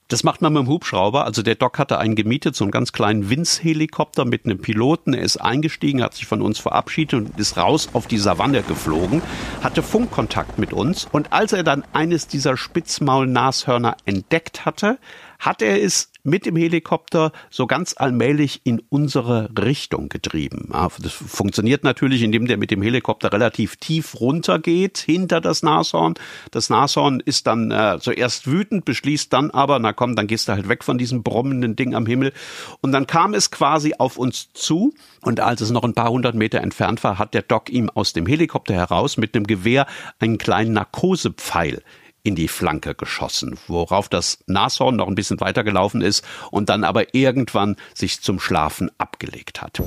Das 0.09 0.23
macht 0.23 0.43
man 0.43 0.53
mit 0.53 0.63
dem 0.63 0.69
Hubschrauber. 0.69 1.25
Also 1.25 1.43
der 1.43 1.55
Doc 1.55 1.79
hatte 1.79 1.99
einen 1.99 2.15
gemietet, 2.15 2.55
so 2.55 2.65
einen 2.65 2.71
ganz 2.71 2.93
kleinen 2.93 3.31
Winz-Helikopter 3.31 4.27
mit 4.27 4.45
einem 4.45 4.59
Piloten. 4.59 5.15
Er 5.15 5.23
ist 5.23 5.39
eingestiegen, 5.39 6.03
hat 6.03 6.15
sich 6.15 6.27
von 6.27 6.43
uns 6.43 6.59
verabschiedet 6.59 7.15
und 7.15 7.41
ist 7.41 7.57
raus 7.57 7.89
auf 7.95 8.07
die 8.07 8.19
Savanne 8.19 8.63
geflogen, 8.63 9.23
hatte 9.63 9.83
Funkkontakt 9.83 10.59
mit 10.59 10.75
uns. 10.75 11.09
Und 11.11 11.33
als 11.33 11.55
er 11.55 11.63
dann 11.63 11.85
eines 11.95 12.29
dieser 12.29 12.59
Spitzmaul-Nashörner 12.59 13.97
entdeckt 14.05 14.67
hatte, 14.67 14.99
hat 15.39 15.63
er 15.63 15.83
es 15.83 16.11
mit 16.25 16.47
dem 16.47 16.57
Helikopter 16.57 17.33
so 17.51 17.67
ganz 17.67 17.95
allmählich 17.97 18.63
in 18.65 18.83
unsere 18.89 19.51
Richtung 19.57 20.09
getrieben. 20.09 20.71
Das 21.01 21.13
funktioniert 21.13 21.85
natürlich, 21.85 22.23
indem 22.23 22.47
der 22.47 22.57
mit 22.57 22.71
dem 22.71 22.83
Helikopter 22.83 23.33
relativ 23.33 23.77
tief 23.77 24.19
runtergeht 24.19 24.99
hinter 24.99 25.41
das 25.41 25.63
Nashorn. 25.63 26.15
Das 26.51 26.71
Nashorn 26.71 27.21
ist 27.21 27.47
dann 27.47 27.71
äh, 27.71 27.99
zuerst 28.01 28.47
wütend, 28.47 28.87
beschließt 28.87 29.33
dann 29.33 29.51
aber, 29.51 29.79
na 29.79 29.93
komm, 29.93 30.17
dann 30.17 30.27
gehst 30.27 30.49
du 30.49 30.53
halt 30.53 30.69
weg 30.69 30.83
von 30.83 30.97
diesem 30.97 31.23
brummenden 31.23 31.77
Ding 31.77 31.95
am 31.95 32.07
Himmel. 32.07 32.33
Und 32.81 32.93
dann 32.93 33.07
kam 33.07 33.35
es 33.35 33.51
quasi 33.51 33.95
auf 33.99 34.17
uns 34.17 34.49
zu. 34.55 34.95
Und 35.21 35.41
als 35.41 35.61
es 35.61 35.71
noch 35.71 35.85
ein 35.85 35.95
paar 35.95 36.09
hundert 36.09 36.35
Meter 36.35 36.63
entfernt 36.63 37.05
war, 37.05 37.19
hat 37.19 37.35
der 37.35 37.43
Doc 37.43 37.69
ihm 37.69 37.91
aus 37.91 38.15
dem 38.15 38.27
Helikopter 38.27 38.75
heraus 38.75 39.19
mit 39.19 39.35
einem 39.37 39.47
Gewehr 39.47 39.87
einen 40.19 40.39
kleinen 40.39 40.73
Narkosepfeil 40.73 41.83
in 42.25 42.35
die 42.35 42.49
Flanke 42.49 42.95
geschossen, 42.95 43.57
worauf 43.69 44.09
das 44.09 44.39
Nashorn 44.47 44.97
noch 44.97 45.07
ein 45.07 45.15
bisschen 45.15 45.41
weitergelaufen 45.41 46.01
ist 46.01 46.25
und 46.51 46.71
dann 46.71 46.83
aber 46.83 47.15
irgendwann 47.15 47.77
sich 47.95 48.23
zum 48.23 48.41
Schlafen 48.41 48.91
abgelegt 48.99 49.63
hat. 49.63 49.81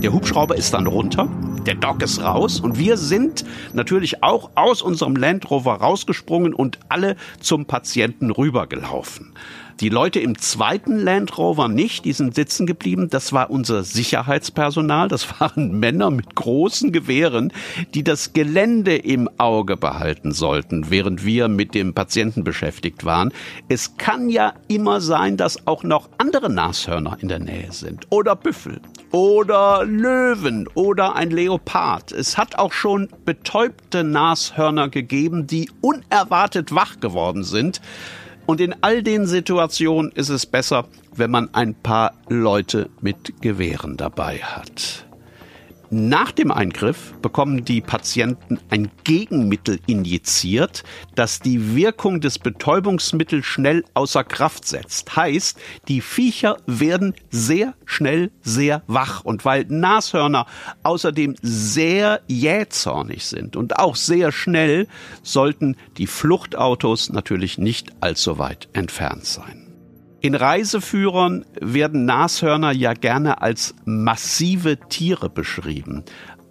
Der 0.00 0.12
Hubschrauber 0.12 0.54
ist 0.54 0.74
dann 0.74 0.86
runter, 0.86 1.28
der 1.66 1.74
Dock 1.74 2.02
ist 2.02 2.22
raus 2.22 2.60
und 2.60 2.78
wir 2.78 2.96
sind 2.96 3.44
natürlich 3.72 4.22
auch 4.22 4.52
aus 4.54 4.80
unserem 4.80 5.16
Land 5.16 5.50
Rover 5.50 5.74
rausgesprungen 5.74 6.54
und 6.54 6.78
alle 6.88 7.16
zum 7.40 7.66
Patienten 7.66 8.30
rübergelaufen. 8.30 9.34
Die 9.80 9.90
Leute 9.90 10.18
im 10.18 10.36
zweiten 10.36 10.98
Land 10.98 11.38
Rover 11.38 11.68
nicht, 11.68 12.04
die 12.04 12.12
sind 12.12 12.34
sitzen 12.34 12.66
geblieben. 12.66 13.10
Das 13.10 13.32
war 13.32 13.48
unser 13.48 13.84
Sicherheitspersonal. 13.84 15.06
Das 15.06 15.40
waren 15.40 15.78
Männer 15.78 16.10
mit 16.10 16.34
großen 16.34 16.90
Gewehren, 16.90 17.52
die 17.94 18.02
das 18.02 18.32
Gelände 18.32 18.96
im 18.96 19.30
Auge 19.38 19.76
behalten 19.76 20.32
sollten, 20.32 20.90
während 20.90 21.24
wir 21.24 21.46
mit 21.46 21.74
dem 21.74 21.94
Patienten 21.94 22.42
beschäftigt 22.42 23.04
waren. 23.04 23.32
Es 23.68 23.96
kann 23.96 24.28
ja 24.28 24.54
immer 24.66 25.00
sein, 25.00 25.36
dass 25.36 25.68
auch 25.68 25.84
noch 25.84 26.08
andere 26.18 26.50
Nashörner 26.50 27.16
in 27.20 27.28
der 27.28 27.38
Nähe 27.38 27.70
sind 27.70 28.08
oder 28.10 28.34
Büffel 28.34 28.80
oder 29.12 29.84
Löwen 29.84 30.68
oder 30.74 31.14
ein 31.14 31.30
Leopard. 31.30 32.10
Es 32.10 32.36
hat 32.36 32.58
auch 32.58 32.72
schon 32.72 33.08
betäubte 33.24 34.02
Nashörner 34.02 34.88
gegeben, 34.88 35.46
die 35.46 35.70
unerwartet 35.80 36.74
wach 36.74 36.98
geworden 36.98 37.44
sind. 37.44 37.80
Und 38.48 38.62
in 38.62 38.74
all 38.80 39.02
den 39.02 39.26
Situationen 39.26 40.10
ist 40.12 40.30
es 40.30 40.46
besser, 40.46 40.86
wenn 41.14 41.30
man 41.30 41.52
ein 41.52 41.74
paar 41.74 42.14
Leute 42.28 42.88
mit 43.02 43.42
Gewehren 43.42 43.98
dabei 43.98 44.38
hat. 44.38 45.06
Nach 45.90 46.32
dem 46.32 46.50
Eingriff 46.50 47.14
bekommen 47.22 47.64
die 47.64 47.80
Patienten 47.80 48.58
ein 48.68 48.90
Gegenmittel 49.04 49.80
injiziert, 49.86 50.84
das 51.14 51.40
die 51.40 51.74
Wirkung 51.74 52.20
des 52.20 52.38
Betäubungsmittels 52.38 53.46
schnell 53.46 53.84
außer 53.94 54.22
Kraft 54.22 54.66
setzt. 54.66 55.16
Heißt, 55.16 55.58
die 55.88 56.02
Viecher 56.02 56.58
werden 56.66 57.14
sehr 57.30 57.72
schnell 57.86 58.30
sehr 58.42 58.82
wach. 58.86 59.24
Und 59.24 59.46
weil 59.46 59.64
Nashörner 59.64 60.46
außerdem 60.82 61.36
sehr 61.40 62.20
jähzornig 62.26 63.24
sind 63.24 63.56
und 63.56 63.78
auch 63.78 63.96
sehr 63.96 64.30
schnell, 64.30 64.88
sollten 65.22 65.74
die 65.96 66.06
Fluchtautos 66.06 67.08
natürlich 67.08 67.56
nicht 67.56 67.92
allzu 68.00 68.38
weit 68.38 68.68
entfernt 68.74 69.24
sein. 69.24 69.67
In 70.20 70.34
Reiseführern 70.34 71.44
werden 71.60 72.04
Nashörner 72.04 72.72
ja 72.72 72.92
gerne 72.94 73.40
als 73.40 73.74
massive 73.84 74.76
Tiere 74.88 75.30
beschrieben. 75.30 76.04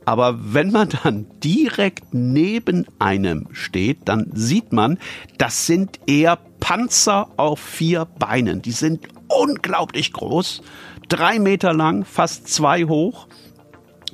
Aber 0.06 0.54
wenn 0.54 0.72
man 0.72 0.88
dann 1.04 1.26
direkt 1.44 2.14
neben 2.14 2.86
einem 2.98 3.50
steht, 3.52 4.08
dann 4.08 4.32
sieht 4.34 4.72
man, 4.72 5.00
das 5.38 5.66
sind 5.66 6.00
eher 6.08 6.38
Panzer 6.62 7.28
auf 7.36 7.60
vier 7.60 8.06
Beinen. 8.06 8.62
Die 8.62 8.72
sind 8.72 9.06
unglaublich 9.28 10.14
groß, 10.14 10.62
drei 11.10 11.40
Meter 11.40 11.74
lang, 11.74 12.06
fast 12.06 12.48
zwei 12.48 12.86
hoch 12.86 13.28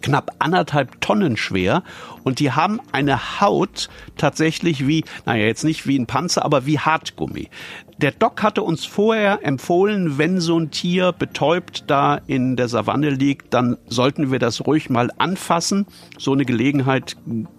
knapp 0.04 0.36
anderthalb 0.38 1.02
Tonnen 1.02 1.38
schwer 1.38 1.82
und 2.24 2.40
die 2.40 2.52
haben 2.52 2.80
eine 2.92 3.42
Haut 3.42 3.90
tatsächlich 4.18 4.88
wie, 4.88 5.04
naja, 5.26 5.46
jetzt 5.46 5.64
nicht 5.64 5.88
wie 5.88 5.98
ein 5.98 6.06
Panzer, 6.06 6.46
aber 6.46 6.68
wie 6.68 6.78
Hartgummi. 6.78 7.50
Der 7.98 8.12
Doc 8.12 8.44
hatte 8.44 8.64
uns 8.64 8.86
vorher 8.86 9.46
empfohlen, 9.46 10.18
wenn 10.18 10.42
so 10.42 10.60
ein 10.60 10.72
Tier 10.72 11.12
betäubt 11.12 11.86
da 11.88 12.20
in 12.28 12.56
der 12.56 12.68
Savanne 12.68 13.12
liegt, 13.12 13.54
dann 13.54 13.78
sollten 13.88 14.32
wir 14.32 14.40
das 14.40 14.66
ruhig 14.66 14.90
mal 14.90 15.10
anfassen. 15.18 15.86
So 16.18 16.34
eine 16.34 16.44
Gelegenheit 16.44 17.16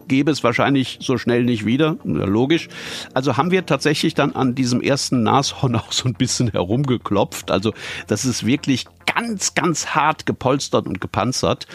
gäbe 0.09 0.31
es 0.31 0.45
wahrscheinlich 0.45 0.99
so 1.01 1.19
schnell 1.19 1.45
nicht 1.45 1.65
wieder, 1.65 1.97
logisch. 2.05 2.69
Also 3.15 3.37
haben 3.37 3.53
wir 3.53 3.65
tatsächlich 3.65 4.15
dann 4.15 4.35
an 4.35 4.55
diesem 4.55 4.83
ersten 4.83 5.23
Nashorn 5.23 5.77
auch 5.77 5.93
so 5.93 6.09
ein 6.09 6.15
bisschen 6.15 6.51
herumgeklopft. 6.51 7.51
Also 7.51 7.73
das 8.07 8.25
ist 8.25 8.45
wirklich 8.45 8.87
ganz, 9.07 9.55
ganz 9.55 9.89
hart 9.89 10.27
gepolstert 10.27 10.87
und 10.87 11.01
gepanzert. 11.01 11.67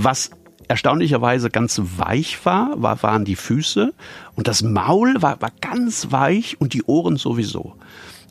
Was 0.00 0.30
erstaunlicherweise 0.68 1.50
ganz 1.50 1.80
weich 1.96 2.46
war, 2.46 2.80
war, 2.80 3.02
waren 3.02 3.24
die 3.24 3.34
Füße 3.34 3.92
und 4.36 4.46
das 4.46 4.62
Maul 4.62 5.20
war, 5.22 5.42
war 5.42 5.50
ganz 5.60 6.12
weich 6.12 6.60
und 6.60 6.72
die 6.72 6.84
Ohren 6.84 7.16
sowieso. 7.16 7.74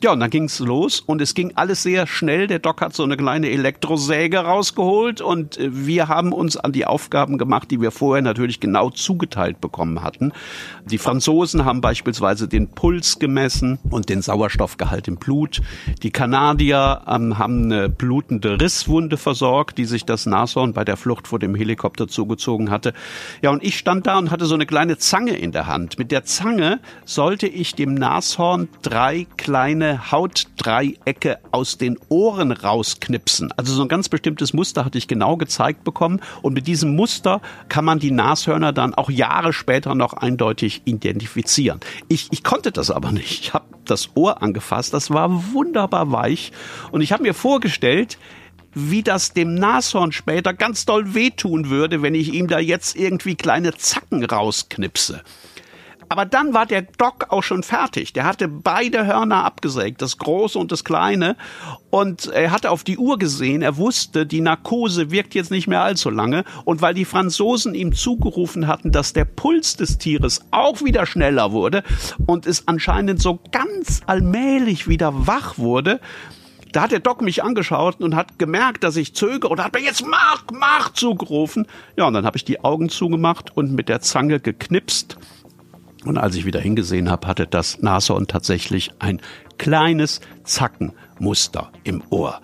Ja, 0.00 0.12
und 0.12 0.20
dann 0.20 0.30
ging's 0.30 0.60
los 0.60 1.00
und 1.00 1.20
es 1.20 1.34
ging 1.34 1.54
alles 1.56 1.82
sehr 1.82 2.06
schnell. 2.06 2.46
Der 2.46 2.60
Doc 2.60 2.82
hat 2.82 2.94
so 2.94 3.02
eine 3.02 3.16
kleine 3.16 3.50
Elektrosäge 3.50 4.38
rausgeholt 4.38 5.20
und 5.20 5.58
äh, 5.58 5.70
wir 5.72 6.06
haben 6.06 6.32
uns 6.32 6.56
an 6.56 6.70
die 6.70 6.86
Aufgaben 6.86 7.36
gemacht, 7.36 7.68
die 7.72 7.80
wir 7.80 7.90
vorher 7.90 8.22
natürlich 8.22 8.60
genau 8.60 8.90
zugeteilt 8.90 9.60
bekommen 9.60 10.04
hatten. 10.04 10.32
Die 10.84 10.98
Franzosen 10.98 11.64
haben 11.64 11.80
beispielsweise 11.80 12.46
den 12.46 12.68
Puls 12.68 13.18
gemessen 13.18 13.80
und 13.90 14.08
den 14.08 14.22
Sauerstoffgehalt 14.22 15.08
im 15.08 15.16
Blut. 15.16 15.62
Die 16.04 16.12
Kanadier 16.12 17.02
ähm, 17.08 17.36
haben 17.36 17.64
eine 17.64 17.88
blutende 17.88 18.60
Risswunde 18.60 19.16
versorgt, 19.16 19.78
die 19.78 19.84
sich 19.84 20.04
das 20.04 20.26
Nashorn 20.26 20.74
bei 20.74 20.84
der 20.84 20.96
Flucht 20.96 21.26
vor 21.26 21.40
dem 21.40 21.56
Helikopter 21.56 22.06
zugezogen 22.06 22.70
hatte. 22.70 22.92
Ja, 23.42 23.50
und 23.50 23.64
ich 23.64 23.76
stand 23.76 24.06
da 24.06 24.16
und 24.18 24.30
hatte 24.30 24.46
so 24.46 24.54
eine 24.54 24.66
kleine 24.66 24.96
Zange 24.98 25.36
in 25.36 25.50
der 25.50 25.66
Hand. 25.66 25.98
Mit 25.98 26.12
der 26.12 26.22
Zange 26.22 26.78
sollte 27.04 27.48
ich 27.48 27.74
dem 27.74 27.94
Nashorn 27.94 28.68
drei 28.82 29.26
kleine 29.36 29.87
Hautdreiecke 29.96 31.38
aus 31.50 31.78
den 31.78 31.98
Ohren 32.08 32.52
rausknipsen. 32.52 33.52
Also 33.56 33.74
so 33.74 33.82
ein 33.82 33.88
ganz 33.88 34.08
bestimmtes 34.08 34.52
Muster 34.52 34.84
hatte 34.84 34.98
ich 34.98 35.08
genau 35.08 35.36
gezeigt 35.36 35.84
bekommen. 35.84 36.20
Und 36.42 36.54
mit 36.54 36.66
diesem 36.66 36.94
Muster 36.96 37.40
kann 37.68 37.84
man 37.84 37.98
die 37.98 38.10
Nashörner 38.10 38.72
dann 38.72 38.94
auch 38.94 39.10
Jahre 39.10 39.52
später 39.52 39.94
noch 39.94 40.12
eindeutig 40.12 40.82
identifizieren. 40.84 41.80
Ich, 42.08 42.28
ich 42.30 42.44
konnte 42.44 42.72
das 42.72 42.90
aber 42.90 43.12
nicht. 43.12 43.40
Ich 43.40 43.54
habe 43.54 43.66
das 43.84 44.10
Ohr 44.14 44.42
angefasst. 44.42 44.92
Das 44.92 45.10
war 45.10 45.52
wunderbar 45.52 46.12
weich. 46.12 46.52
Und 46.90 47.00
ich 47.00 47.12
habe 47.12 47.22
mir 47.22 47.34
vorgestellt, 47.34 48.18
wie 48.74 49.02
das 49.02 49.32
dem 49.32 49.54
Nashorn 49.54 50.12
später 50.12 50.52
ganz 50.52 50.84
doll 50.84 51.14
wehtun 51.14 51.70
würde, 51.70 52.02
wenn 52.02 52.14
ich 52.14 52.32
ihm 52.32 52.48
da 52.48 52.58
jetzt 52.58 52.96
irgendwie 52.96 53.34
kleine 53.34 53.74
Zacken 53.74 54.24
rausknipse. 54.24 55.22
Aber 56.08 56.24
dann 56.24 56.54
war 56.54 56.66
der 56.66 56.82
Doc 56.82 57.26
auch 57.28 57.42
schon 57.42 57.62
fertig. 57.62 58.12
Der 58.12 58.24
hatte 58.24 58.48
beide 58.48 59.06
Hörner 59.06 59.44
abgesägt, 59.44 60.00
das 60.00 60.18
große 60.18 60.58
und 60.58 60.72
das 60.72 60.84
kleine. 60.84 61.36
Und 61.90 62.26
er 62.26 62.50
hatte 62.50 62.70
auf 62.70 62.84
die 62.84 62.98
Uhr 62.98 63.18
gesehen. 63.18 63.62
Er 63.62 63.76
wusste, 63.76 64.26
die 64.26 64.40
Narkose 64.40 65.10
wirkt 65.10 65.34
jetzt 65.34 65.50
nicht 65.50 65.66
mehr 65.66 65.82
allzu 65.82 66.10
lange. 66.10 66.44
Und 66.64 66.80
weil 66.80 66.94
die 66.94 67.04
Franzosen 67.04 67.74
ihm 67.74 67.94
zugerufen 67.94 68.66
hatten, 68.66 68.92
dass 68.92 69.12
der 69.12 69.24
Puls 69.24 69.76
des 69.76 69.98
Tieres 69.98 70.44
auch 70.50 70.82
wieder 70.82 71.06
schneller 71.06 71.52
wurde 71.52 71.82
und 72.26 72.46
es 72.46 72.66
anscheinend 72.68 73.20
so 73.20 73.40
ganz 73.52 74.00
allmählich 74.06 74.88
wieder 74.88 75.26
wach 75.26 75.58
wurde, 75.58 76.00
da 76.72 76.82
hat 76.82 76.92
der 76.92 77.00
Doc 77.00 77.22
mich 77.22 77.42
angeschaut 77.42 78.00
und 78.00 78.14
hat 78.14 78.38
gemerkt, 78.38 78.84
dass 78.84 78.96
ich 78.96 79.14
zögere 79.14 79.50
und 79.50 79.62
hat 79.62 79.72
mir 79.72 79.80
jetzt 79.80 80.06
mach, 80.06 80.44
mach 80.52 80.92
zugerufen. 80.92 81.66
Ja, 81.96 82.06
und 82.06 82.14
dann 82.14 82.26
habe 82.26 82.36
ich 82.36 82.44
die 82.44 82.62
Augen 82.62 82.88
zugemacht 82.88 83.56
und 83.56 83.72
mit 83.72 83.88
der 83.88 84.00
Zange 84.00 84.38
geknipst 84.40 85.16
und 86.04 86.18
als 86.18 86.36
ich 86.36 86.44
wieder 86.44 86.60
hingesehen 86.60 87.10
habe, 87.10 87.26
hatte 87.26 87.46
das 87.46 87.80
Nashorn 87.82 88.26
tatsächlich 88.26 88.92
ein 88.98 89.20
kleines 89.58 90.20
Zackenmuster 90.44 91.70
im 91.84 92.02
Ohr. 92.10 92.40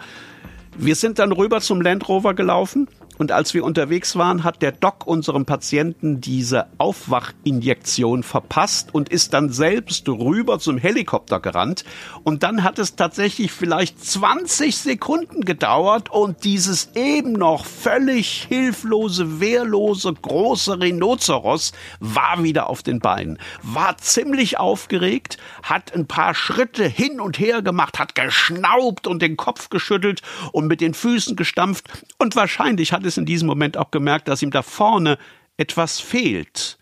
Wir 0.76 0.96
sind 0.96 1.18
dann 1.18 1.32
rüber 1.32 1.60
zum 1.60 1.80
Land 1.80 2.08
Rover 2.08 2.34
gelaufen 2.34 2.88
und 3.16 3.30
als 3.30 3.54
wir 3.54 3.64
unterwegs 3.64 4.16
waren, 4.16 4.42
hat 4.42 4.60
der 4.60 4.72
Doc 4.72 5.06
unserem 5.06 5.44
Patienten 5.44 6.20
diese 6.20 6.66
Aufwachinjektion 6.78 8.22
verpasst 8.24 8.92
und 8.92 9.08
ist 9.08 9.32
dann 9.34 9.50
selbst 9.50 10.08
rüber 10.08 10.58
zum 10.58 10.78
Helikopter 10.78 11.38
gerannt. 11.38 11.84
Und 12.24 12.42
dann 12.42 12.64
hat 12.64 12.78
es 12.78 12.96
tatsächlich 12.96 13.52
vielleicht 13.52 14.04
20 14.04 14.76
Sekunden 14.76 15.44
gedauert 15.44 16.10
und 16.10 16.42
dieses 16.42 16.90
eben 16.94 17.32
noch 17.34 17.66
völlig 17.66 18.46
hilflose, 18.48 19.40
wehrlose, 19.40 20.12
große 20.12 20.80
Rhinoceros 20.80 21.72
war 22.00 22.42
wieder 22.42 22.68
auf 22.68 22.82
den 22.82 22.98
Beinen, 22.98 23.38
war 23.62 23.96
ziemlich 23.98 24.58
aufgeregt, 24.58 25.38
hat 25.62 25.94
ein 25.94 26.06
paar 26.06 26.34
Schritte 26.34 26.86
hin 26.86 27.20
und 27.20 27.38
her 27.38 27.62
gemacht, 27.62 27.98
hat 27.98 28.14
geschnaubt 28.14 29.06
und 29.06 29.22
den 29.22 29.36
Kopf 29.36 29.70
geschüttelt 29.70 30.22
und 30.52 30.66
mit 30.66 30.80
den 30.80 30.94
Füßen 30.94 31.36
gestampft 31.36 32.04
und 32.18 32.34
wahrscheinlich 32.34 32.92
hat 32.92 33.03
es 33.04 33.16
in 33.16 33.26
diesem 33.26 33.46
Moment 33.46 33.76
auch 33.76 33.90
gemerkt, 33.90 34.28
dass 34.28 34.42
ihm 34.42 34.50
da 34.50 34.62
vorne 34.62 35.18
etwas 35.56 36.00
fehlt, 36.00 36.78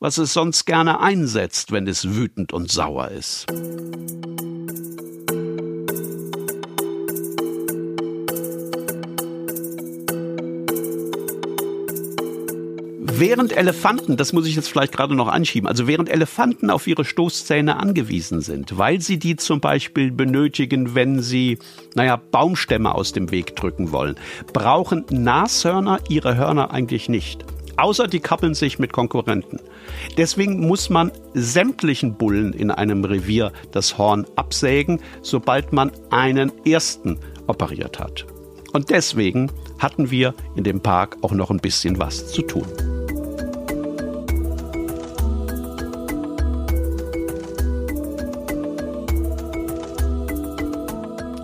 was 0.00 0.18
es 0.18 0.32
sonst 0.32 0.64
gerne 0.66 1.00
einsetzt, 1.00 1.72
wenn 1.72 1.86
es 1.86 2.14
wütend 2.14 2.52
und 2.52 2.70
sauer 2.70 3.08
ist. 3.08 3.46
Während 13.18 13.56
Elefanten, 13.56 14.18
das 14.18 14.34
muss 14.34 14.46
ich 14.46 14.56
jetzt 14.56 14.68
vielleicht 14.68 14.92
gerade 14.92 15.14
noch 15.14 15.28
anschieben, 15.28 15.66
also 15.66 15.86
während 15.86 16.10
Elefanten 16.10 16.68
auf 16.68 16.86
ihre 16.86 17.06
Stoßzähne 17.06 17.78
angewiesen 17.78 18.42
sind, 18.42 18.76
weil 18.76 19.00
sie 19.00 19.18
die 19.18 19.36
zum 19.36 19.60
Beispiel 19.60 20.10
benötigen, 20.10 20.94
wenn 20.94 21.22
sie, 21.22 21.58
naja, 21.94 22.16
Baumstämme 22.16 22.94
aus 22.94 23.12
dem 23.12 23.30
Weg 23.30 23.56
drücken 23.56 23.90
wollen, 23.90 24.16
brauchen 24.52 25.06
Nashörner 25.08 25.98
ihre 26.10 26.36
Hörner 26.36 26.72
eigentlich 26.72 27.08
nicht. 27.08 27.46
Außer 27.78 28.06
die 28.06 28.20
kappeln 28.20 28.52
sich 28.52 28.78
mit 28.78 28.92
Konkurrenten. 28.92 29.60
Deswegen 30.18 30.66
muss 30.66 30.90
man 30.90 31.10
sämtlichen 31.32 32.16
Bullen 32.16 32.52
in 32.52 32.70
einem 32.70 33.02
Revier 33.02 33.50
das 33.72 33.96
Horn 33.96 34.26
absägen, 34.36 35.00
sobald 35.22 35.72
man 35.72 35.90
einen 36.10 36.52
ersten 36.66 37.18
operiert 37.46 37.98
hat. 37.98 38.26
Und 38.74 38.90
deswegen 38.90 39.50
hatten 39.78 40.10
wir 40.10 40.34
in 40.54 40.64
dem 40.64 40.80
Park 40.82 41.16
auch 41.22 41.32
noch 41.32 41.50
ein 41.50 41.60
bisschen 41.60 41.98
was 41.98 42.30
zu 42.30 42.42
tun. 42.42 42.66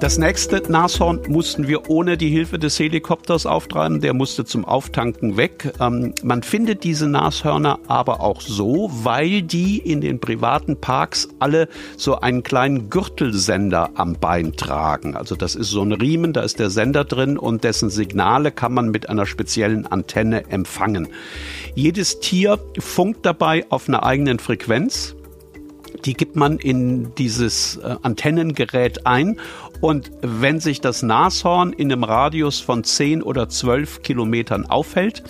Das 0.03 0.19
nächste 0.19 0.61
Nashorn 0.69 1.21
mussten 1.29 1.69
wir 1.69 1.89
ohne 1.89 2.17
die 2.17 2.29
Hilfe 2.29 2.59
des 2.59 2.77
Helikopters 2.77 3.47
auftreiben. 3.47 4.01
Der 4.01 4.15
musste 4.15 4.45
zum 4.45 4.65
Auftanken 4.65 5.37
weg. 5.37 5.75
Ähm, 5.79 6.13
man 6.25 6.43
findet 6.43 6.83
diese 6.83 7.07
Nashörner 7.07 7.79
aber 7.87 8.21
auch 8.21 8.41
so, 8.41 8.91
weil 8.91 9.43
die 9.43 9.79
in 9.79 10.01
den 10.01 10.19
privaten 10.19 10.77
Parks 10.77 11.29
alle 11.39 11.69
so 11.97 12.19
einen 12.19 12.43
kleinen 12.43 12.91
Gürtelsender 12.91 13.91
am 13.95 14.15
Bein 14.15 14.55
tragen. 14.57 15.15
Also 15.15 15.37
das 15.37 15.55
ist 15.55 15.71
so 15.71 15.83
ein 15.83 15.93
Riemen, 15.93 16.33
da 16.33 16.41
ist 16.41 16.59
der 16.59 16.71
Sender 16.71 17.05
drin 17.05 17.39
und 17.39 17.63
dessen 17.63 17.89
Signale 17.89 18.51
kann 18.51 18.75
man 18.75 18.91
mit 18.91 19.09
einer 19.09 19.25
speziellen 19.25 19.87
Antenne 19.87 20.51
empfangen. 20.51 21.07
Jedes 21.77 22.19
Tier 22.19 22.59
funkt 22.77 23.25
dabei 23.25 23.67
auf 23.69 23.89
einer 23.89 24.03
eigenen 24.03 24.41
Frequenz 24.41 25.15
die 26.05 26.15
gibt 26.15 26.37
man 26.37 26.59
in 26.59 27.15
dieses 27.17 27.77
äh, 27.77 27.97
Antennengerät 28.03 29.07
ein 29.07 29.41
und 29.83 30.13
wenn 30.23 30.61
sich 30.61 30.81
das 30.81 31.03
Nashorn 31.03 31.73
in 31.73 31.93
einem 31.93 32.05
Radius 32.05 32.61
von 32.61 32.85
10 32.85 33.21
oder 33.21 33.49
12 33.49 34.03
Kilometern 34.03 34.65
aufhält, 34.65 35.25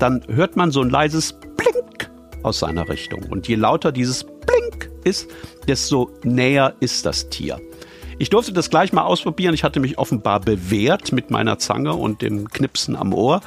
dann 0.00 0.22
hört 0.26 0.56
man 0.56 0.72
so 0.72 0.82
ein 0.82 0.90
leises 0.90 1.34
Blink 1.56 2.10
aus 2.42 2.58
seiner 2.58 2.88
Richtung. 2.88 3.22
Und 3.30 3.46
je 3.46 3.54
lauter 3.54 3.92
dieses 3.92 4.24
Blink 4.24 4.90
ist, 5.04 5.30
desto 5.68 6.10
näher 6.24 6.74
ist 6.80 7.06
das 7.06 7.28
Tier. 7.28 7.60
Ich 8.18 8.28
durfte 8.28 8.52
das 8.52 8.70
gleich 8.70 8.92
mal 8.92 9.04
ausprobieren. 9.04 9.54
Ich 9.54 9.62
hatte 9.62 9.78
mich 9.78 9.98
offenbar 9.98 10.40
bewährt 10.40 11.12
mit 11.12 11.30
meiner 11.30 11.58
Zange 11.60 11.94
und 11.94 12.22
dem 12.22 12.48
Knipsen 12.48 12.96
am 12.96 13.14
Ohr. 13.14 13.40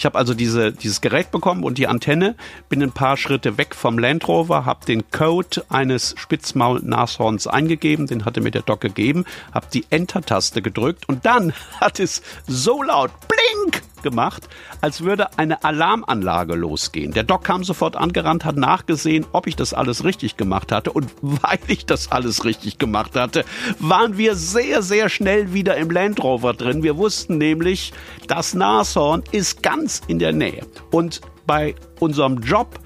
Ich 0.00 0.06
habe 0.06 0.16
also 0.16 0.32
diese, 0.32 0.72
dieses 0.72 1.02
Gerät 1.02 1.30
bekommen 1.30 1.62
und 1.62 1.76
die 1.76 1.86
Antenne, 1.86 2.34
bin 2.70 2.82
ein 2.82 2.90
paar 2.90 3.18
Schritte 3.18 3.58
weg 3.58 3.74
vom 3.74 3.98
Land 3.98 4.26
Rover, 4.28 4.64
habe 4.64 4.86
den 4.86 5.10
Code 5.10 5.62
eines 5.68 6.14
Spitzmaul-Nashorns 6.16 7.46
eingegeben, 7.46 8.06
den 8.06 8.24
hatte 8.24 8.40
mir 8.40 8.50
der 8.50 8.62
Doc 8.62 8.80
gegeben, 8.80 9.26
habe 9.52 9.66
die 9.70 9.84
Enter-Taste 9.90 10.62
gedrückt 10.62 11.06
und 11.06 11.26
dann 11.26 11.52
hat 11.82 12.00
es 12.00 12.22
so 12.46 12.82
laut 12.82 13.10
Blink 13.28 13.82
gemacht, 14.02 14.48
als 14.80 15.02
würde 15.02 15.38
eine 15.38 15.64
Alarmanlage 15.64 16.54
losgehen. 16.54 17.12
Der 17.12 17.24
Doc 17.24 17.44
kam 17.44 17.64
sofort 17.64 17.96
angerannt, 17.96 18.44
hat 18.44 18.56
nachgesehen, 18.56 19.26
ob 19.32 19.46
ich 19.46 19.56
das 19.56 19.74
alles 19.74 20.04
richtig 20.04 20.36
gemacht 20.36 20.72
hatte. 20.72 20.92
Und 20.92 21.10
weil 21.22 21.58
ich 21.66 21.86
das 21.86 22.10
alles 22.10 22.44
richtig 22.44 22.78
gemacht 22.78 23.16
hatte, 23.16 23.44
waren 23.78 24.16
wir 24.16 24.34
sehr, 24.34 24.82
sehr 24.82 25.08
schnell 25.08 25.52
wieder 25.52 25.76
im 25.76 25.90
Land 25.90 26.22
Rover 26.22 26.54
drin. 26.54 26.82
Wir 26.82 26.96
wussten 26.96 27.38
nämlich, 27.38 27.92
das 28.26 28.54
Nashorn 28.54 29.22
ist 29.32 29.62
ganz 29.62 30.02
in 30.06 30.18
der 30.18 30.32
Nähe. 30.32 30.66
Und 30.90 31.20
bei 31.46 31.74
unserem 31.98 32.40
Job 32.40 32.78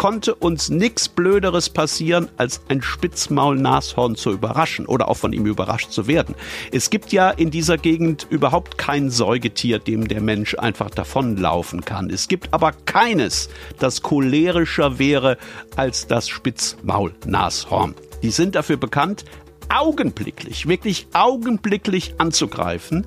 konnte 0.00 0.34
uns 0.34 0.70
nichts 0.70 1.10
Blöderes 1.10 1.68
passieren, 1.68 2.30
als 2.38 2.62
ein 2.70 2.80
Spitzmaul-Nashorn 2.80 4.16
zu 4.16 4.30
überraschen 4.30 4.86
oder 4.86 5.08
auch 5.08 5.18
von 5.18 5.34
ihm 5.34 5.44
überrascht 5.44 5.90
zu 5.90 6.06
werden. 6.06 6.34
Es 6.72 6.88
gibt 6.88 7.12
ja 7.12 7.28
in 7.28 7.50
dieser 7.50 7.76
Gegend 7.76 8.26
überhaupt 8.30 8.78
kein 8.78 9.10
Säugetier, 9.10 9.78
dem 9.78 10.08
der 10.08 10.22
Mensch 10.22 10.54
einfach 10.54 10.88
davonlaufen 10.88 11.84
kann. 11.84 12.08
Es 12.08 12.28
gibt 12.28 12.54
aber 12.54 12.72
keines, 12.86 13.50
das 13.78 14.00
cholerischer 14.00 14.98
wäre 14.98 15.36
als 15.76 16.06
das 16.06 16.30
Spitzmaul-Nashorn. 16.30 17.94
Die 18.22 18.30
sind 18.30 18.54
dafür 18.54 18.78
bekannt, 18.78 19.26
augenblicklich, 19.68 20.66
wirklich 20.66 21.08
augenblicklich 21.12 22.14
anzugreifen 22.16 23.04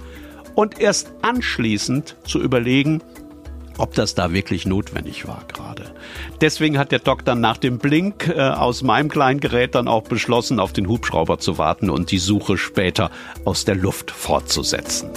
und 0.54 0.80
erst 0.80 1.12
anschließend 1.24 2.18
zu 2.24 2.40
überlegen, 2.40 3.02
ob 3.78 3.94
das 3.94 4.16
da 4.16 4.34
wirklich 4.34 4.66
notwendig 4.66 5.28
war 5.28 5.44
gerade. 5.48 5.84
Deswegen 6.42 6.78
hat 6.78 6.92
der 6.92 7.00
Doc 7.00 7.26
dann 7.26 7.42
nach 7.42 7.58
dem 7.58 7.78
Blink 7.78 8.28
äh, 8.28 8.40
aus 8.40 8.84
meinem 8.84 9.10
kleinen 9.10 9.40
Gerät 9.40 9.76
dann 9.76 9.88
auch 9.88 10.04
beschlossen, 10.04 10.60
auf 10.60 10.74
den 10.74 10.88
Hubschrauber 10.88 11.40
zu 11.40 11.58
warten 11.58 11.90
und 11.90 12.12
die 12.12 12.20
Suche 12.20 12.58
später 12.58 13.12
aus 13.46 13.66
der 13.66 13.76
Luft 13.76 14.12
fortzusetzen. 14.12 15.10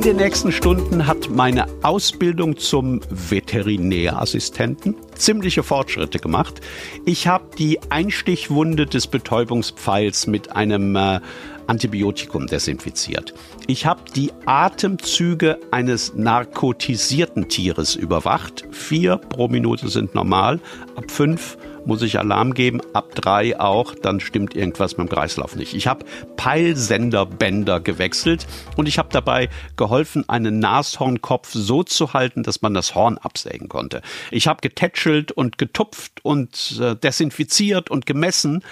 In 0.00 0.04
den 0.04 0.16
nächsten 0.16 0.50
Stunden 0.50 1.06
hat 1.06 1.28
meine 1.28 1.66
Ausbildung 1.82 2.56
zum 2.56 3.02
Veterinärassistenten 3.10 4.96
ziemliche 5.14 5.62
Fortschritte 5.62 6.18
gemacht. 6.18 6.62
Ich 7.04 7.26
habe 7.26 7.44
die 7.58 7.78
Einstichwunde 7.90 8.86
des 8.86 9.08
Betäubungspfeils 9.08 10.26
mit 10.26 10.56
einem 10.56 10.96
äh, 10.96 11.20
Antibiotikum 11.66 12.46
desinfiziert. 12.46 13.34
Ich 13.66 13.84
habe 13.84 14.00
die 14.16 14.32
Atemzüge 14.46 15.58
eines 15.70 16.14
narkotisierten 16.14 17.50
Tieres 17.50 17.94
überwacht. 17.94 18.64
Vier 18.70 19.18
pro 19.18 19.48
Minute 19.48 19.90
sind 19.90 20.14
normal, 20.14 20.60
ab 20.96 21.10
fünf 21.10 21.58
muss 21.84 22.02
ich 22.02 22.18
Alarm 22.18 22.54
geben, 22.54 22.80
ab 22.92 23.14
drei 23.14 23.58
auch, 23.58 23.94
dann 23.94 24.20
stimmt 24.20 24.54
irgendwas 24.54 24.96
mit 24.96 25.08
dem 25.08 25.12
Kreislauf 25.12 25.56
nicht. 25.56 25.74
Ich 25.74 25.86
habe 25.86 26.04
Peilsenderbänder 26.36 27.80
gewechselt 27.80 28.46
und 28.76 28.86
ich 28.86 28.98
habe 28.98 29.08
dabei 29.12 29.48
geholfen, 29.76 30.28
einen 30.28 30.58
Nashornkopf 30.58 31.50
so 31.52 31.82
zu 31.82 32.12
halten, 32.12 32.42
dass 32.42 32.62
man 32.62 32.74
das 32.74 32.94
Horn 32.94 33.18
absägen 33.18 33.68
konnte. 33.68 34.02
Ich 34.30 34.46
habe 34.46 34.60
getätschelt 34.60 35.32
und 35.32 35.58
getupft 35.58 36.24
und 36.24 36.80
äh, 36.80 36.96
desinfiziert 36.96 37.90
und 37.90 38.06
gemessen 38.06 38.62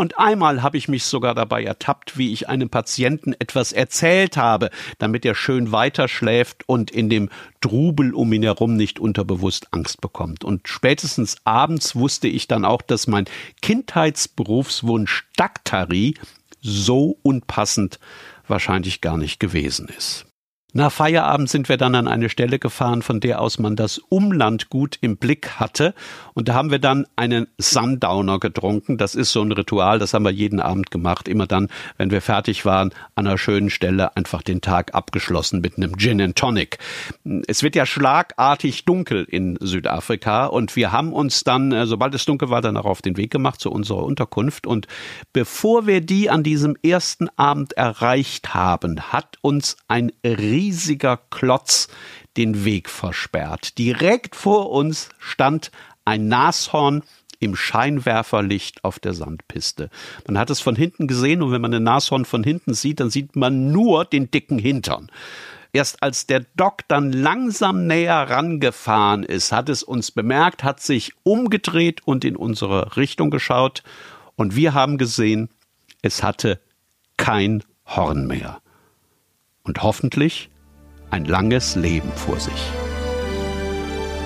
und 0.00 0.16
einmal 0.16 0.62
habe 0.62 0.76
ich 0.76 0.86
mich 0.86 1.04
sogar 1.04 1.34
dabei 1.34 1.64
ertappt, 1.64 2.16
wie 2.16 2.32
ich 2.32 2.48
einem 2.48 2.70
Patienten 2.70 3.32
etwas 3.32 3.72
erzählt 3.72 4.36
habe, 4.36 4.70
damit 4.98 5.24
er 5.24 5.34
schön 5.34 5.72
weiterschläft 5.72 6.62
und 6.68 6.92
in 6.92 7.10
dem 7.10 7.30
Trubel 7.60 8.14
um 8.14 8.32
ihn 8.32 8.44
herum 8.44 8.76
nicht 8.76 9.00
unterbewusst 9.00 9.66
Angst 9.72 10.00
bekommt. 10.00 10.44
Und 10.44 10.68
spätestens 10.68 11.38
abends 11.42 11.96
wusste 11.96 12.28
ich 12.28 12.46
dann 12.46 12.64
auch, 12.64 12.80
dass 12.80 13.08
mein 13.08 13.24
Kindheitsberufswunsch 13.60 15.26
Daktari 15.36 16.14
so 16.60 17.18
unpassend 17.22 17.98
wahrscheinlich 18.46 19.00
gar 19.00 19.16
nicht 19.16 19.40
gewesen 19.40 19.88
ist. 19.88 20.27
Nach 20.78 20.92
Feierabend 20.92 21.50
sind 21.50 21.68
wir 21.68 21.76
dann 21.76 21.96
an 21.96 22.06
eine 22.06 22.28
Stelle 22.28 22.60
gefahren, 22.60 23.02
von 23.02 23.18
der 23.18 23.40
aus 23.40 23.58
man 23.58 23.74
das 23.74 23.98
Umland 23.98 24.70
gut 24.70 24.96
im 25.00 25.16
Blick 25.16 25.58
hatte. 25.58 25.92
Und 26.34 26.46
da 26.46 26.54
haben 26.54 26.70
wir 26.70 26.78
dann 26.78 27.04
einen 27.16 27.48
Sundowner 27.58 28.38
getrunken. 28.38 28.96
Das 28.96 29.16
ist 29.16 29.32
so 29.32 29.42
ein 29.42 29.50
Ritual, 29.50 29.98
das 29.98 30.14
haben 30.14 30.24
wir 30.24 30.30
jeden 30.30 30.60
Abend 30.60 30.92
gemacht. 30.92 31.26
Immer 31.26 31.48
dann, 31.48 31.66
wenn 31.96 32.12
wir 32.12 32.20
fertig 32.20 32.64
waren, 32.64 32.92
an 33.16 33.26
einer 33.26 33.38
schönen 33.38 33.70
Stelle 33.70 34.16
einfach 34.16 34.40
den 34.42 34.60
Tag 34.60 34.94
abgeschlossen 34.94 35.62
mit 35.62 35.78
einem 35.78 35.98
Gin 35.98 36.20
and 36.20 36.36
Tonic. 36.36 36.78
Es 37.48 37.64
wird 37.64 37.74
ja 37.74 37.84
schlagartig 37.84 38.84
dunkel 38.84 39.24
in 39.24 39.58
Südafrika 39.60 40.46
und 40.46 40.76
wir 40.76 40.92
haben 40.92 41.12
uns 41.12 41.42
dann, 41.42 41.72
äh, 41.72 41.86
sobald 41.86 42.14
es 42.14 42.24
dunkel 42.24 42.50
war, 42.50 42.60
dann 42.62 42.76
auch 42.76 42.84
auf 42.84 43.02
den 43.02 43.16
Weg 43.16 43.32
gemacht 43.32 43.60
zu 43.60 43.72
unserer 43.72 44.04
Unterkunft. 44.04 44.64
Und 44.64 44.86
bevor 45.32 45.88
wir 45.88 46.00
die 46.02 46.30
an 46.30 46.44
diesem 46.44 46.76
ersten 46.84 47.28
Abend 47.36 47.72
erreicht 47.72 48.54
haben, 48.54 49.00
hat 49.00 49.38
uns 49.42 49.76
ein 49.88 50.12
riesiger 50.68 51.18
Klotz 51.30 51.88
den 52.36 52.64
Weg 52.64 52.90
versperrt. 52.90 53.78
Direkt 53.78 54.36
vor 54.36 54.70
uns 54.70 55.08
stand 55.18 55.70
ein 56.04 56.28
Nashorn 56.28 57.02
im 57.40 57.56
Scheinwerferlicht 57.56 58.84
auf 58.84 58.98
der 58.98 59.14
Sandpiste. 59.14 59.88
Man 60.26 60.36
hat 60.36 60.50
es 60.50 60.60
von 60.60 60.76
hinten 60.76 61.06
gesehen 61.06 61.42
und 61.42 61.52
wenn 61.52 61.62
man 61.62 61.72
ein 61.72 61.82
Nashorn 61.82 62.26
von 62.26 62.44
hinten 62.44 62.74
sieht, 62.74 63.00
dann 63.00 63.10
sieht 63.10 63.34
man 63.34 63.72
nur 63.72 64.04
den 64.04 64.30
dicken 64.30 64.58
Hintern. 64.58 65.10
Erst 65.72 66.02
als 66.02 66.26
der 66.26 66.44
Doc 66.56 66.82
dann 66.88 67.12
langsam 67.12 67.86
näher 67.86 68.28
rangefahren 68.28 69.22
ist, 69.22 69.52
hat 69.52 69.68
es 69.68 69.82
uns 69.82 70.10
bemerkt, 70.10 70.64
hat 70.64 70.80
sich 70.80 71.12
umgedreht 71.22 72.06
und 72.06 72.24
in 72.24 72.36
unsere 72.36 72.96
Richtung 72.96 73.30
geschaut 73.30 73.82
und 74.36 74.54
wir 74.54 74.74
haben 74.74 74.98
gesehen, 74.98 75.48
es 76.02 76.22
hatte 76.22 76.60
kein 77.16 77.62
Horn 77.86 78.26
mehr 78.26 78.60
und 79.62 79.82
hoffentlich 79.82 80.50
ein 81.10 81.24
langes 81.24 81.76
Leben 81.76 82.10
vor 82.12 82.38
sich. 82.38 82.72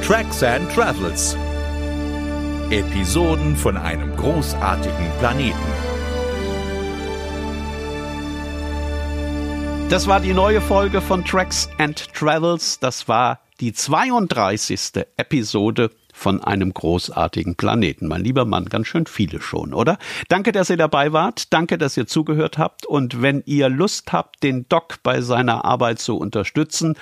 Tracks 0.04 0.42
and 0.42 0.70
Travels. 0.72 1.36
Episoden 2.70 3.56
von 3.56 3.76
einem 3.76 4.16
großartigen 4.16 5.10
Planeten. 5.18 5.58
Das 9.88 10.06
war 10.06 10.20
die 10.20 10.32
neue 10.32 10.60
Folge 10.60 11.02
von 11.02 11.24
Tracks 11.24 11.68
and 11.78 12.12
Travels. 12.14 12.80
Das 12.80 13.08
war 13.08 13.40
die 13.60 13.72
32. 13.72 15.04
Episode 15.16 15.90
von 16.22 16.42
einem 16.42 16.72
großartigen 16.72 17.56
Planeten. 17.56 18.06
Mein 18.06 18.22
lieber 18.22 18.44
Mann, 18.44 18.66
ganz 18.66 18.86
schön 18.86 19.06
viele 19.06 19.40
schon, 19.40 19.74
oder? 19.74 19.98
Danke, 20.28 20.52
dass 20.52 20.70
ihr 20.70 20.76
dabei 20.76 21.12
wart. 21.12 21.52
Danke, 21.52 21.76
dass 21.78 21.96
ihr 21.96 22.06
zugehört 22.06 22.58
habt. 22.58 22.86
Und 22.86 23.20
wenn 23.20 23.42
ihr 23.44 23.68
Lust 23.68 24.12
habt, 24.12 24.42
den 24.42 24.68
Doc 24.68 25.02
bei 25.02 25.20
seiner 25.20 25.64
Arbeit 25.64 25.98
zu 25.98 26.16
unterstützen 26.16 26.94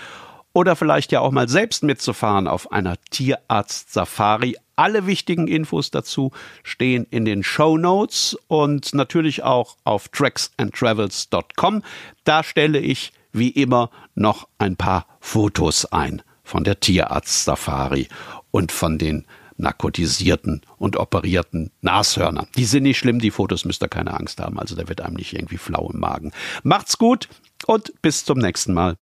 oder 0.55 0.75
vielleicht 0.75 1.13
ja 1.13 1.21
auch 1.21 1.31
mal 1.33 1.49
selbst 1.49 1.83
mitzufahren 1.83 2.49
auf 2.49 2.73
einer 2.73 2.97
Tierarzt-Safari, 3.11 4.57
alle 4.75 5.07
wichtigen 5.07 5.47
Infos 5.47 5.91
dazu 5.91 6.33
stehen 6.63 7.07
in 7.11 7.27
den 7.27 7.43
Show 7.43 7.77
Notes 7.77 8.39
und 8.49 8.95
natürlich 8.95 9.43
auch 9.43 9.77
auf 9.85 10.09
tracksandtravels.com. 10.09 11.83
Da 12.25 12.43
stelle 12.43 12.79
ich 12.79 13.13
wie 13.33 13.51
immer 13.51 13.91
noch 14.15 14.49
ein 14.59 14.77
paar 14.77 15.07
Fotos 15.21 15.85
ein 15.85 16.23
von 16.43 16.65
der 16.65 16.81
Tierarzt-Safari 16.81 18.09
und 18.51 18.73
von 18.73 18.99
den 18.99 19.25
narkotisierten 19.57 20.63
und 20.79 20.97
operierten 20.97 21.71
Nashörnern. 21.83 22.47
Die 22.57 22.65
sind 22.65 22.85
nicht 22.85 22.99
schlimm, 22.99 23.19
die 23.19 23.31
Fotos 23.31 23.65
müsst 23.65 23.83
ihr 23.83 23.89
keine 23.89 24.15
Angst 24.15 24.41
haben. 24.41 24.59
Also 24.59 24.75
da 24.75 24.89
wird 24.89 25.01
einem 25.01 25.17
nicht 25.17 25.35
irgendwie 25.35 25.59
flau 25.59 25.91
im 25.93 26.01
Magen. 26.01 26.33
Macht's 26.63 26.99
gut 26.99 27.29
und 27.67 27.93
bis 28.03 28.25
zum 28.25 28.39
nächsten 28.39 28.73
Mal. 28.73 28.97